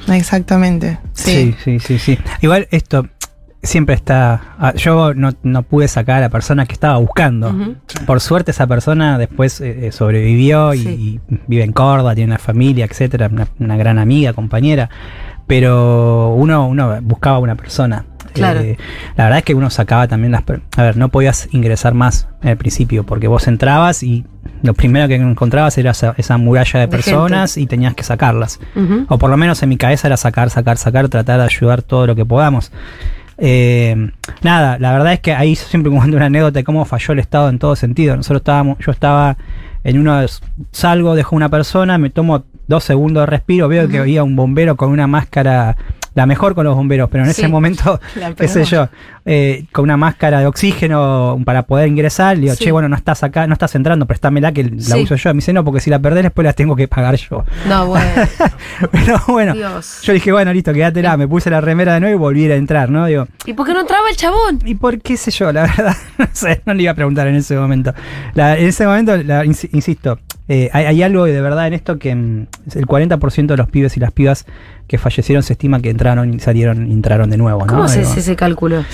Exactamente. 0.09 0.99
Sí, 1.15 1.55
sí, 1.63 1.79
sí, 1.79 1.99
sí. 2.01 2.19
Igual 2.41 2.67
esto 2.73 3.07
siempre 3.63 3.95
está. 3.95 4.41
ah, 4.59 4.73
Yo 4.75 5.15
no, 5.15 5.33
no 5.43 5.63
pude 5.63 5.89
sacar 5.89 6.17
a 6.19 6.21
la 6.21 6.29
persona 6.29 6.67
que 6.67 6.73
estaba 6.73 6.97
buscando. 6.99 7.55
Por 8.07 8.21
suerte 8.21 8.51
esa 8.53 8.67
persona 8.67 9.19
después 9.19 9.61
eh, 9.61 9.87
eh, 9.89 9.93
sobrevivió 9.93 10.75
y, 10.75 10.79
Sí. 10.79 10.89
y 11.29 11.37
vive 11.47 11.65
en 11.65 11.73
Córdoba, 11.73 12.15
tiene 12.15 12.33
una 12.33 12.39
familia, 12.39 12.85
etcétera, 12.87 13.29
una, 13.31 13.49
una 13.59 13.77
gran 13.77 13.99
amiga, 13.99 14.33
compañera. 14.33 14.89
Pero 15.47 16.35
uno, 16.37 16.69
uno 16.69 16.99
buscaba 17.03 17.39
una 17.39 17.57
persona. 17.57 18.05
Claro. 18.33 18.61
Eh, 18.61 18.79
la 19.17 19.25
verdad 19.25 19.39
es 19.39 19.45
que 19.45 19.55
uno 19.55 19.71
sacaba 19.71 20.07
también 20.07 20.31
las... 20.31 20.45
A 20.77 20.83
ver, 20.85 20.97
no 20.97 21.09
podías 21.09 21.49
ingresar 21.51 21.95
más 21.95 22.29
al 22.43 22.57
principio 22.57 23.05
porque 23.05 23.27
vos 23.27 23.49
entrabas 23.49 24.05
y 24.05 24.25
lo 24.63 24.73
primero 24.75 25.09
que 25.09 25.17
encontrabas 25.17 25.77
era 25.79 25.91
esa, 25.91 26.15
esa 26.17 26.37
muralla 26.39 26.79
de 26.79 26.87
De 26.87 26.91
personas 26.93 27.57
y 27.57 27.67
tenías 27.67 27.95
que 27.95 28.05
sacarlas. 28.05 28.61
O 29.09 29.19
por 29.19 29.31
lo 29.31 29.37
menos 29.37 29.61
en 29.65 29.69
mi 29.71 29.77
cabeza 29.77 30.07
era 30.07 30.17
sacar, 30.17 30.49
sacar, 30.51 30.77
sacar, 30.79 31.09
tratar 31.09 31.39
de 31.41 31.45
ayudar 31.47 31.83
todo 31.83 32.07
lo 32.07 32.15
que 32.15 32.25
podamos. 32.25 32.71
Eh, 33.43 34.11
nada, 34.43 34.79
la 34.79 34.93
verdad 34.93 35.15
es 35.15 35.21
que 35.21 35.33
ahí 35.33 35.57
siempre 35.57 35.91
cuento 35.91 36.17
una 36.17 36.27
anécdota 36.27 36.59
de 36.59 36.65
cómo 36.65 36.85
falló 36.85 37.13
el 37.13 37.19
Estado 37.19 37.49
en 37.49 37.59
todo 37.59 37.75
sentido. 37.75 38.17
Nosotros 38.17 38.41
estábamos, 38.41 38.79
yo 38.79 38.93
estaba 38.93 39.37
en 39.83 39.99
uno 39.99 40.21
salgo, 40.73 41.15
dejo 41.15 41.35
una 41.35 41.49
persona, 41.49 41.97
me 41.97 42.11
tomo 42.11 42.45
dos 42.67 42.85
segundos 42.85 43.23
de 43.23 43.27
respiro, 43.27 43.67
veo 43.67 43.89
que 43.89 43.99
había 43.99 44.23
un 44.23 44.37
bombero 44.37 44.77
con 44.77 44.91
una 44.91 45.07
máscara, 45.07 45.77
la 46.15 46.27
mejor 46.27 46.55
con 46.55 46.65
los 46.65 46.75
bomberos, 46.75 47.09
pero 47.11 47.25
en 47.25 47.33
Sí. 47.33 47.43
ese 47.43 47.49
momento, 47.49 48.01
qué 48.37 48.49
sé 48.49 48.65
yo, 48.65 48.89
eh, 49.25 49.65
con 49.73 49.85
una 49.85 49.97
máscara 49.97 50.41
de 50.41 50.47
oxígeno 50.47 51.41
para 51.45 51.63
poder 51.63 51.89
ingresar, 51.89 52.37
le 52.37 52.43
digo, 52.43 52.55
Sí. 52.55 52.65
che, 52.65 52.73
bueno, 52.73 52.89
no 52.89 52.97
estás 52.97 53.23
acá, 53.23 53.47
no 53.47 53.53
estás 53.53 53.75
entrando, 53.75 54.07
préstamela 54.07 54.53
que 54.53 54.65
la 54.65 54.81
Sí. 54.97 55.03
uso 55.03 55.15
yo. 55.17 55.31
Me 55.31 55.37
dice, 55.37 55.53
no, 55.53 55.65
porque 55.65 55.81
si 55.81 55.91
la 55.91 55.99
perdés 55.99 56.23
después 56.25 56.45
la 56.45 56.53
tengo 56.53 56.75
que 56.77 56.89
pagar 56.89 57.15
yo. 57.17 57.45
No, 57.69 57.87
bueno. 57.87 58.05
Pero 58.91 59.21
bueno, 59.29 59.55
Dios. 59.55 60.01
yo 60.03 60.13
dije, 60.13 60.33
bueno, 60.33 60.53
listo, 60.53 60.73
quédatela. 60.73 61.17
Me 61.17 61.29
puse 61.29 61.51
la 61.51 61.61
remera 61.61 61.95
de 61.95 62.01
nuevo 62.01 62.15
y 62.15 62.19
volví 62.19 62.51
a 62.51 62.57
entrar, 62.57 62.91
¿no? 62.91 63.07
Digo, 63.07 63.27
¿Y 63.47 63.53
por 63.55 63.67
qué 63.67 63.75
no 63.75 63.81
entraba 63.81 64.09
el 64.11 64.17
chabón? 64.17 64.59
¿y 64.65 64.75
por 64.75 65.01
qué 65.01 65.17
sé 65.17 65.31
yo? 65.31 65.53
La 65.53 65.63
verdad, 65.77 65.97
no 66.19 66.27
sé, 66.33 66.63
no 66.67 66.75
le 66.75 66.83
iba 66.85 66.93
a 66.93 66.95
preguntar 66.95 67.27
en 67.29 67.37
ese 67.37 67.57
momento. 67.57 67.93
La- 68.35 68.57
en 68.59 68.67
ese 68.67 68.87
momento, 68.87 69.17
la- 69.19 69.45
insisto, 69.45 70.19
eh, 70.49 70.69
hay, 70.73 70.87
hay 70.87 71.03
algo 71.03 71.25
de 71.25 71.41
verdad 71.41 71.67
en 71.69 71.75
esto 71.75 71.99
que 71.99 72.15
mm, 72.15 72.47
el 72.75 72.87
40% 72.87 73.47
de 73.47 73.57
los 73.57 73.69
pibes 73.69 73.97
y 73.97 74.01
las 74.01 74.11
pibas 74.13 74.47
que 74.89 74.99
fallecieron 74.99 75.43
se 75.45 75.53
estima 75.53 75.81
que 75.81 75.91
entraron 76.01 76.33
y 76.35 76.41
salieron 76.41 76.89
y 76.91 76.93
entraron 76.95 77.29
de 77.31 77.37
nuevo, 77.37 77.61
¿no? 77.61 77.67
¿Cómo 77.67 77.83
haces 77.85 78.09
Digo, 78.09 78.19
ese 78.21 78.37
cálculo? 78.37 78.85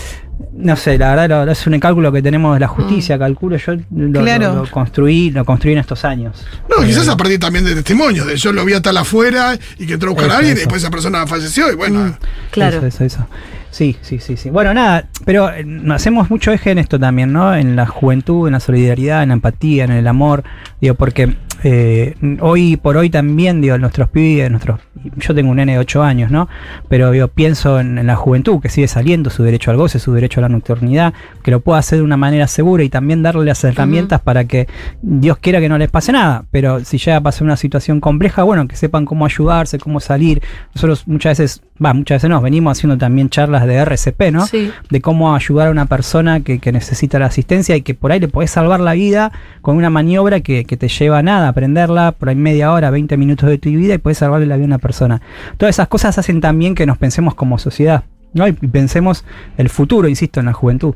No 0.52 0.76
sé, 0.76 0.98
la 0.98 1.14
verdad 1.14 1.46
lo- 1.46 1.52
es 1.52 1.66
un 1.66 1.78
cálculo 1.78 2.10
que 2.12 2.20
tenemos 2.20 2.54
de 2.54 2.60
la 2.60 2.66
justicia, 2.68 3.18
calculo. 3.18 3.56
Yo 3.56 3.74
lo, 3.94 4.20
Claro. 4.20 4.54
lo- 4.54 4.64
lo 4.64 4.70
construí, 4.70 5.30
lo 5.30 5.44
construí 5.44 5.72
en 5.74 5.78
estos 5.78 6.04
años. 6.04 6.44
No, 6.68 6.82
Eh, 6.82 6.86
quizás 6.86 7.08
a 7.08 7.16
partir 7.16 7.38
también 7.38 7.64
de 7.64 7.74
testimonios, 7.74 8.26
de 8.26 8.36
yo 8.36 8.52
lo 8.52 8.64
vi 8.64 8.72
a 8.74 8.82
tal 8.82 8.96
afuera 8.96 9.56
y 9.78 9.86
que 9.86 9.94
entró 9.94 10.10
a 10.10 10.12
buscar 10.12 10.28
Eso, 10.28 10.34
a 10.36 10.38
alguien 10.38 10.56
y 10.56 10.60
después 10.60 10.82
esa 10.82 10.90
persona 10.90 11.26
falleció 11.26 11.70
y 11.72 11.76
bueno. 11.76 12.16
Claro. 12.50 12.78
Eso, 12.78 12.86
eso, 12.86 13.04
eso. 13.04 13.26
Sí, 13.70 13.96
sí, 14.00 14.18
sí, 14.20 14.36
sí. 14.36 14.50
Bueno, 14.50 14.72
nada, 14.74 15.06
pero 15.24 15.50
eh, 15.50 15.64
hacemos 15.90 16.28
mucho 16.30 16.50
eje 16.50 16.70
en 16.70 16.78
esto 16.78 16.98
también, 16.98 17.32
¿no? 17.32 17.54
En 17.54 17.76
la 17.76 17.86
juventud, 17.86 18.46
en 18.48 18.54
la 18.54 18.60
solidaridad, 18.60 19.22
en 19.22 19.28
la 19.28 19.34
empatía, 19.34 19.84
en 19.84 19.92
el 19.92 20.06
amor, 20.06 20.44
digo, 20.80 20.94
porque 20.94 21.36
eh, 21.62 22.14
hoy 22.40 22.76
por 22.76 22.96
hoy 22.96 23.10
también, 23.10 23.60
digo, 23.60 23.78
nuestros 23.78 24.08
pibes, 24.08 24.50
nuestros, 24.50 24.80
yo 25.16 25.34
tengo 25.34 25.50
un 25.50 25.56
nene 25.56 25.72
de 25.72 25.78
8 25.78 26.02
años, 26.02 26.30
¿no? 26.30 26.48
Pero 26.88 27.12
pienso 27.28 27.80
en, 27.80 27.98
en 27.98 28.06
la 28.06 28.16
juventud 28.16 28.60
que 28.60 28.68
sigue 28.68 28.88
saliendo, 28.88 29.30
su 29.30 29.42
derecho 29.42 29.70
al 29.70 29.76
goce, 29.76 29.98
su 29.98 30.12
derecho 30.12 30.40
a 30.40 30.42
la 30.42 30.48
nocturnidad, 30.48 31.14
que 31.42 31.50
lo 31.50 31.60
pueda 31.60 31.78
hacer 31.78 31.98
de 31.98 32.04
una 32.04 32.16
manera 32.16 32.46
segura 32.46 32.82
y 32.82 32.88
también 32.88 33.22
darle 33.22 33.44
las 33.44 33.62
herramientas 33.64 34.20
para 34.20 34.44
que 34.44 34.66
Dios 35.02 35.38
quiera 35.38 35.60
que 35.60 35.68
no 35.68 35.78
les 35.78 35.90
pase 35.90 36.12
nada. 36.12 36.44
Pero 36.50 36.84
si 36.84 36.98
llega 36.98 37.18
a 37.18 37.20
pasar 37.20 37.44
una 37.44 37.56
situación 37.56 38.00
compleja, 38.00 38.42
bueno, 38.42 38.66
que 38.68 38.76
sepan 38.76 39.04
cómo 39.04 39.24
ayudarse, 39.24 39.78
cómo 39.78 40.00
salir. 40.00 40.42
Nosotros 40.74 41.06
muchas 41.06 41.38
veces, 41.38 41.62
va, 41.82 41.94
muchas 41.94 42.16
veces 42.16 42.30
nos 42.30 42.42
venimos 42.42 42.76
haciendo 42.76 42.98
también 42.98 43.30
charlas 43.30 43.66
de 43.66 43.76
RCP, 43.76 44.32
¿no? 44.32 44.46
Sí. 44.46 44.70
De 44.90 45.00
cómo 45.00 45.34
ayudar 45.34 45.68
a 45.68 45.70
una 45.70 45.86
persona 45.86 46.40
que, 46.40 46.58
que 46.58 46.72
necesita 46.72 47.18
la 47.18 47.26
asistencia 47.26 47.76
y 47.76 47.82
que 47.82 47.94
por 47.94 48.12
ahí 48.12 48.20
le 48.20 48.28
podés 48.28 48.50
salvar 48.50 48.80
la 48.80 48.94
vida 48.94 49.32
con 49.62 49.76
una 49.76 49.90
maniobra 49.90 50.40
que, 50.40 50.64
que 50.64 50.76
te 50.76 50.88
lleva 50.88 51.18
a 51.18 51.22
nada, 51.22 51.45
aprenderla 51.48 52.12
por 52.12 52.28
ahí 52.28 52.36
media 52.36 52.72
hora, 52.72 52.90
20 52.90 53.16
minutos 53.16 53.48
de 53.48 53.58
tu 53.58 53.68
vida 53.70 53.94
y 53.94 53.98
puedes 53.98 54.18
salvarle 54.18 54.46
la 54.46 54.56
vida 54.56 54.64
a 54.64 54.68
una 54.68 54.78
persona. 54.78 55.20
Todas 55.56 55.74
esas 55.74 55.88
cosas 55.88 56.18
hacen 56.18 56.40
también 56.40 56.74
que 56.74 56.86
nos 56.86 56.98
pensemos 56.98 57.34
como 57.34 57.58
sociedad, 57.58 58.04
¿no? 58.32 58.46
Y 58.46 58.52
pensemos 58.52 59.24
el 59.56 59.68
futuro, 59.68 60.08
insisto, 60.08 60.40
en 60.40 60.46
la 60.46 60.52
juventud. 60.52 60.94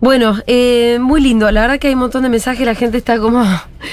Bueno, 0.00 0.36
eh, 0.46 0.98
muy 1.00 1.20
lindo. 1.20 1.50
La 1.50 1.62
verdad 1.62 1.78
que 1.78 1.88
hay 1.88 1.94
un 1.94 2.00
montón 2.00 2.22
de 2.24 2.28
mensajes. 2.28 2.66
La 2.66 2.74
gente 2.74 2.98
está 2.98 3.18
como. 3.18 3.42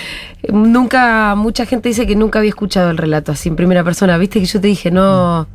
Nunca. 0.52 1.36
Mucha 1.36 1.66
gente 1.66 1.90
dice 1.90 2.06
que 2.08 2.16
nunca 2.16 2.40
había 2.40 2.50
escuchado 2.50 2.90
el 2.90 2.98
relato 2.98 3.32
así 3.32 3.50
en 3.50 3.56
primera 3.56 3.84
persona. 3.84 4.18
Viste 4.18 4.40
que 4.40 4.46
yo 4.46 4.60
te 4.60 4.68
dije, 4.68 4.92
no. 4.92 5.48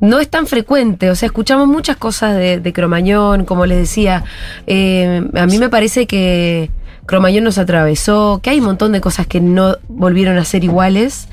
No 0.00 0.18
es 0.18 0.28
tan 0.28 0.46
frecuente. 0.46 1.10
O 1.10 1.14
sea, 1.14 1.26
escuchamos 1.26 1.68
muchas 1.68 1.96
cosas 1.96 2.36
de, 2.36 2.58
de 2.58 2.72
Cromañón, 2.72 3.44
como 3.44 3.66
les 3.66 3.78
decía. 3.78 4.24
eh, 4.66 5.22
a 5.34 5.46
mí 5.46 5.58
me 5.58 5.68
parece 5.68 6.06
que. 6.06 6.70
Cromañón 7.06 7.44
nos 7.44 7.58
atravesó, 7.58 8.40
que 8.42 8.50
hay 8.50 8.60
un 8.60 8.66
montón 8.66 8.92
de 8.92 9.00
cosas 9.00 9.26
que 9.26 9.40
no 9.40 9.76
volvieron 9.88 10.38
a 10.38 10.44
ser 10.44 10.64
iguales, 10.64 11.28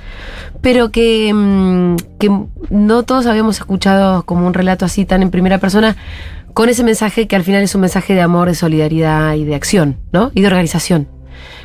pero 0.61 0.91
que, 0.91 1.31
mm, 1.33 1.95
que 2.19 2.29
no 2.69 3.03
todos 3.03 3.25
habíamos 3.25 3.57
escuchado 3.57 4.23
como 4.23 4.45
un 4.45 4.53
relato 4.53 4.85
así 4.85 5.05
tan 5.05 5.23
en 5.23 5.31
primera 5.31 5.59
persona, 5.59 5.95
con 6.53 6.69
ese 6.69 6.83
mensaje 6.83 7.27
que 7.27 7.35
al 7.35 7.43
final 7.43 7.63
es 7.63 7.73
un 7.75 7.81
mensaje 7.81 8.13
de 8.13 8.21
amor, 8.21 8.49
de 8.49 8.55
solidaridad 8.55 9.35
y 9.35 9.45
de 9.45 9.55
acción, 9.55 9.97
¿no? 10.11 10.31
Y 10.33 10.41
de 10.41 10.47
organización. 10.47 11.07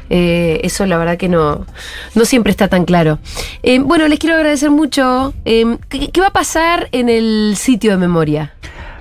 Eh, 0.09 0.61
eso 0.63 0.87
la 0.87 0.99
verdad 0.99 1.17
que 1.17 1.29
no, 1.29 1.67
no 2.15 2.25
siempre 2.25 2.51
está 2.51 2.69
tan 2.69 2.85
claro. 2.85 3.19
Eh, 3.63 3.81
bueno, 3.81 4.07
les 4.09 4.19
quiero 4.19 4.37
agradecer 4.37 4.71
mucho. 4.71 5.35
Eh, 5.45 5.79
¿qué, 5.89 6.11
qué 6.11 6.21
va 6.21 6.29
a 6.29 6.33
pasar 6.33 6.89
en 6.93 7.09
el 7.09 7.55
sitio 7.57 7.91
de 7.91 7.97
memoria? 7.97 8.55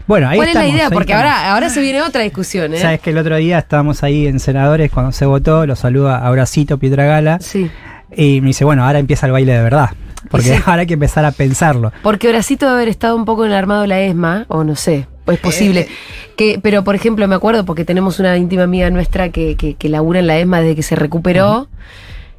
Bueno, 0.07 0.29
ahí 0.29 0.37
¿Cuál 0.37 0.49
estamos, 0.49 0.67
es 0.67 0.73
la 0.73 0.77
idea? 0.77 0.89
Porque 0.91 1.13
estamos. 1.13 1.31
ahora, 1.33 1.53
ahora 1.53 1.69
se 1.69 1.81
viene 1.81 2.01
otra 2.01 2.21
discusión, 2.21 2.73
¿eh? 2.73 2.77
Sabes 2.79 2.99
que 2.99 3.09
el 3.09 3.17
otro 3.17 3.35
día 3.37 3.57
estábamos 3.59 4.03
ahí 4.03 4.27
en 4.27 4.39
Senadores 4.39 4.91
cuando 4.91 5.11
se 5.11 5.25
votó, 5.25 5.65
lo 5.65 5.75
saluda 5.75 6.25
Abracito 6.25 6.77
Pietragala 6.77 7.39
Sí. 7.39 7.69
y 8.15 8.41
me 8.41 8.47
dice, 8.47 8.65
bueno, 8.65 8.85
ahora 8.85 8.99
empieza 8.99 9.25
el 9.25 9.31
baile 9.31 9.53
de 9.53 9.63
verdad. 9.63 9.89
Porque 10.29 10.55
Sí. 10.55 10.61
ahora 10.65 10.81
hay 10.81 10.87
que 10.87 10.93
empezar 10.95 11.25
a 11.25 11.31
pensarlo. 11.31 11.91
Porque 12.03 12.27
Horacito 12.29 12.65
debe 12.65 12.75
haber 12.77 12.89
estado 12.89 13.15
un 13.15 13.25
poco 13.25 13.45
en 13.45 13.51
el 13.51 13.57
armado 13.57 13.81
de 13.81 13.87
la 13.87 13.99
ESMA, 14.01 14.45
o 14.47 14.63
no 14.63 14.75
sé, 14.75 15.07
es 15.27 15.39
posible. 15.39 15.87
que, 16.35 16.59
pero, 16.61 16.83
por 16.83 16.93
ejemplo, 16.95 17.27
me 17.27 17.35
acuerdo 17.35 17.65
porque 17.65 17.83
tenemos 17.85 18.19
una 18.19 18.35
íntima 18.37 18.63
amiga 18.63 18.89
nuestra 18.91 19.29
que, 19.29 19.55
que, 19.55 19.73
que 19.75 19.89
labura 19.89 20.19
en 20.19 20.27
la 20.27 20.37
ESMA 20.37 20.61
desde 20.61 20.75
que 20.75 20.83
se 20.83 20.95
recuperó. 20.95 21.67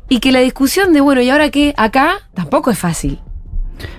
Y 0.09 0.21
que 0.21 0.31
la 0.31 0.39
discusión 0.39 0.93
de, 0.93 1.01
bueno, 1.01 1.21
¿y 1.21 1.31
ahora 1.31 1.51
qué? 1.51 1.75
Acá 1.77 2.19
tampoco 2.33 2.71
es 2.71 2.79
fácil. 2.79 3.19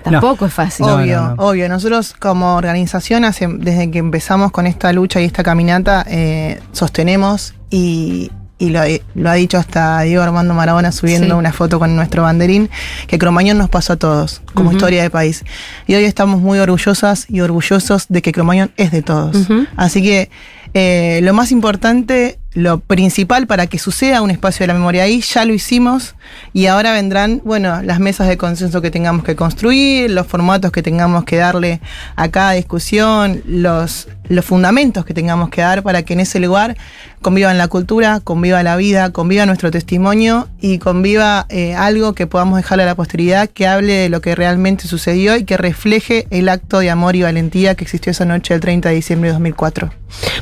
Tampoco 0.02 0.46
es 0.46 0.52
fácil. 0.52 0.86
Obvio, 0.86 1.20
no, 1.20 1.34
no. 1.36 1.42
obvio. 1.48 1.68
Nosotros 1.68 2.14
como 2.18 2.56
organización, 2.56 3.24
hace- 3.24 3.46
desde 3.48 3.90
que 3.90 3.98
empezamos 3.98 4.50
con 4.52 4.66
esta 4.66 4.92
lucha 4.92 5.20
y 5.20 5.24
esta 5.24 5.42
caminata, 5.42 6.04
eh, 6.08 6.60
sostenemos 6.72 7.54
y, 7.70 8.30
y 8.58 8.70
lo, 8.70 8.80
lo 9.14 9.30
ha 9.30 9.34
dicho 9.34 9.56
hasta 9.58 10.00
Diego 10.00 10.22
Armando 10.22 10.52
Maradona 10.54 10.90
subiendo 10.90 11.26
Sí. 11.34 11.38
una 11.38 11.52
foto 11.52 11.78
con 11.78 11.94
nuestro 11.94 12.22
banderín, 12.24 12.68
que 13.06 13.18
Cromañón 13.18 13.58
nos 13.58 13.68
pasó 13.70 13.92
a 13.92 13.96
todos 13.96 14.42
como 14.54 14.72
historia 14.72 15.02
de 15.02 15.10
país. 15.10 15.44
Y 15.86 15.94
hoy 15.94 16.04
estamos 16.04 16.40
muy 16.40 16.58
orgullosas 16.58 17.26
y 17.28 17.40
orgullosos 17.40 18.06
de 18.08 18.20
que 18.22 18.32
Cromañón 18.32 18.72
es 18.76 18.90
de 18.90 19.02
todos. 19.02 19.36
Así 19.76 20.02
que 20.02 20.28
eh, 20.74 21.20
lo 21.22 21.32
más 21.34 21.50
importante, 21.52 22.38
lo 22.52 22.80
principal 22.80 23.46
para 23.46 23.66
que 23.68 23.78
suceda 23.78 24.20
un 24.22 24.30
espacio 24.30 24.64
de 24.64 24.68
la 24.68 24.74
memoria 24.74 25.04
ahí, 25.04 25.20
ya 25.22 25.44
lo 25.46 25.54
hicimos 25.54 26.14
y 26.58 26.66
ahora 26.66 26.92
vendrán, 26.92 27.40
bueno, 27.44 27.82
las 27.82 28.00
mesas 28.00 28.26
de 28.26 28.36
consenso 28.36 28.82
que 28.82 28.90
tengamos 28.90 29.22
que 29.22 29.36
construir, 29.36 30.10
los 30.10 30.26
formatos 30.26 30.72
que 30.72 30.82
tengamos 30.82 31.22
que 31.22 31.36
darle 31.36 31.80
a 32.16 32.30
cada 32.30 32.50
discusión, 32.50 33.42
los, 33.46 34.08
los 34.28 34.44
fundamentos 34.44 35.04
que 35.04 35.14
tengamos 35.14 35.50
que 35.50 35.60
dar 35.60 35.84
para 35.84 36.02
que 36.02 36.14
en 36.14 36.18
ese 36.18 36.40
lugar 36.40 36.76
convivan 37.22 37.58
la 37.58 37.68
cultura, 37.68 38.18
conviva 38.24 38.62
la 38.64 38.76
vida, 38.76 39.12
conviva 39.12 39.46
nuestro 39.46 39.70
testimonio 39.70 40.48
y 40.60 40.78
conviva 40.78 41.46
eh, 41.48 41.76
algo 41.76 42.12
que 42.14 42.26
podamos 42.26 42.56
dejarle 42.56 42.82
a 42.82 42.86
la 42.86 42.94
posteridad 42.96 43.48
que 43.48 43.68
hable 43.68 43.92
de 43.92 44.08
lo 44.08 44.20
que 44.20 44.34
realmente 44.34 44.88
sucedió 44.88 45.36
y 45.36 45.44
que 45.44 45.56
refleje 45.56 46.26
el 46.30 46.48
acto 46.48 46.80
de 46.80 46.90
amor 46.90 47.14
y 47.14 47.22
valentía 47.22 47.76
que 47.76 47.84
existió 47.84 48.10
esa 48.10 48.24
noche 48.24 48.54
del 48.54 48.60
30 48.60 48.88
de 48.88 48.94
diciembre 48.96 49.28
de 49.28 49.34
2004. 49.34 49.90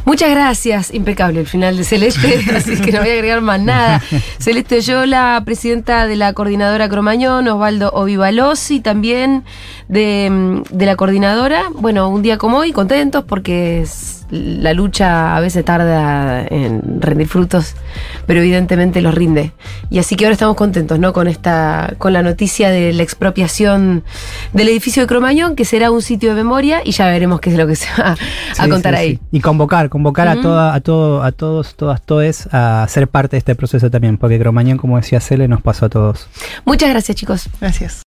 Muchas 0.04 0.30
gracias, 0.30 0.94
impecable 0.94 1.40
el 1.40 1.46
final 1.46 1.76
de 1.76 1.84
Celeste, 1.84 2.40
así 2.56 2.76
que 2.80 2.92
no 2.92 3.00
voy 3.00 3.10
a 3.10 3.14
agregar 3.14 3.40
más 3.40 3.60
nada. 3.60 4.02
Celeste 4.38 4.76
Oyola, 4.76 5.42
presidenta 5.44 6.05
de 6.06 6.16
la 6.16 6.32
coordinadora 6.32 6.88
Cromañón, 6.88 7.48
Osvaldo 7.48 7.90
Ovivalossi, 7.90 8.80
también 8.80 9.44
de, 9.88 10.28
mm, 10.30 10.62
de 10.76 10.86
la 10.86 10.96
coordinadora. 10.96 11.64
Bueno, 11.74 12.08
un 12.08 12.22
día 12.22 12.38
como 12.38 12.58
hoy, 12.58 12.72
contentos 12.72 13.24
porque 13.24 13.82
es- 13.82 14.15
la 14.30 14.72
lucha 14.72 15.36
a 15.36 15.40
veces 15.40 15.64
tarda 15.64 16.46
en 16.46 17.00
rendir 17.00 17.28
frutos, 17.28 17.74
pero 18.26 18.40
evidentemente 18.40 19.00
los 19.00 19.14
rinde. 19.14 19.52
Y 19.90 19.98
así 19.98 20.16
que 20.16 20.24
ahora 20.24 20.32
estamos 20.32 20.56
contentos, 20.56 20.98
¿no? 20.98 21.12
Con 21.12 21.28
esta, 21.28 21.94
con 21.98 22.12
la 22.12 22.22
noticia 22.22 22.70
de 22.70 22.92
la 22.92 23.02
expropiación 23.02 24.04
del 24.52 24.68
edificio 24.68 25.02
de 25.02 25.06
Cromañón, 25.06 25.56
que 25.56 25.64
será 25.64 25.90
un 25.90 26.02
sitio 26.02 26.30
de 26.30 26.36
memoria, 26.36 26.80
y 26.84 26.92
ya 26.92 27.06
veremos 27.06 27.40
qué 27.40 27.50
es 27.50 27.56
lo 27.56 27.66
que 27.66 27.76
se 27.76 27.86
va 28.00 28.12
a 28.12 28.64
Sí, 28.64 28.68
contar 28.68 28.94
sí, 28.94 29.00
ahí. 29.00 29.14
sí. 29.14 29.20
Y 29.32 29.40
convocar, 29.40 29.88
convocar 29.88 30.28
a 30.28 30.40
toda, 30.40 30.74
a 30.74 30.80
todo, 30.80 31.22
a 31.22 31.32
todos, 31.32 31.74
todas, 31.76 32.02
todes 32.02 32.48
a 32.52 32.86
ser 32.88 33.08
parte 33.08 33.36
de 33.36 33.38
este 33.38 33.54
proceso 33.54 33.90
también, 33.90 34.16
porque 34.18 34.38
Cromañón, 34.38 34.78
como 34.78 34.96
decía 34.96 35.20
Cele, 35.20 35.48
nos 35.48 35.62
pasó 35.62 35.86
a 35.86 35.88
todos. 35.88 36.28
Muchas 36.64 36.90
gracias, 36.90 37.16
chicos. 37.16 37.48
Gracias. 37.60 38.02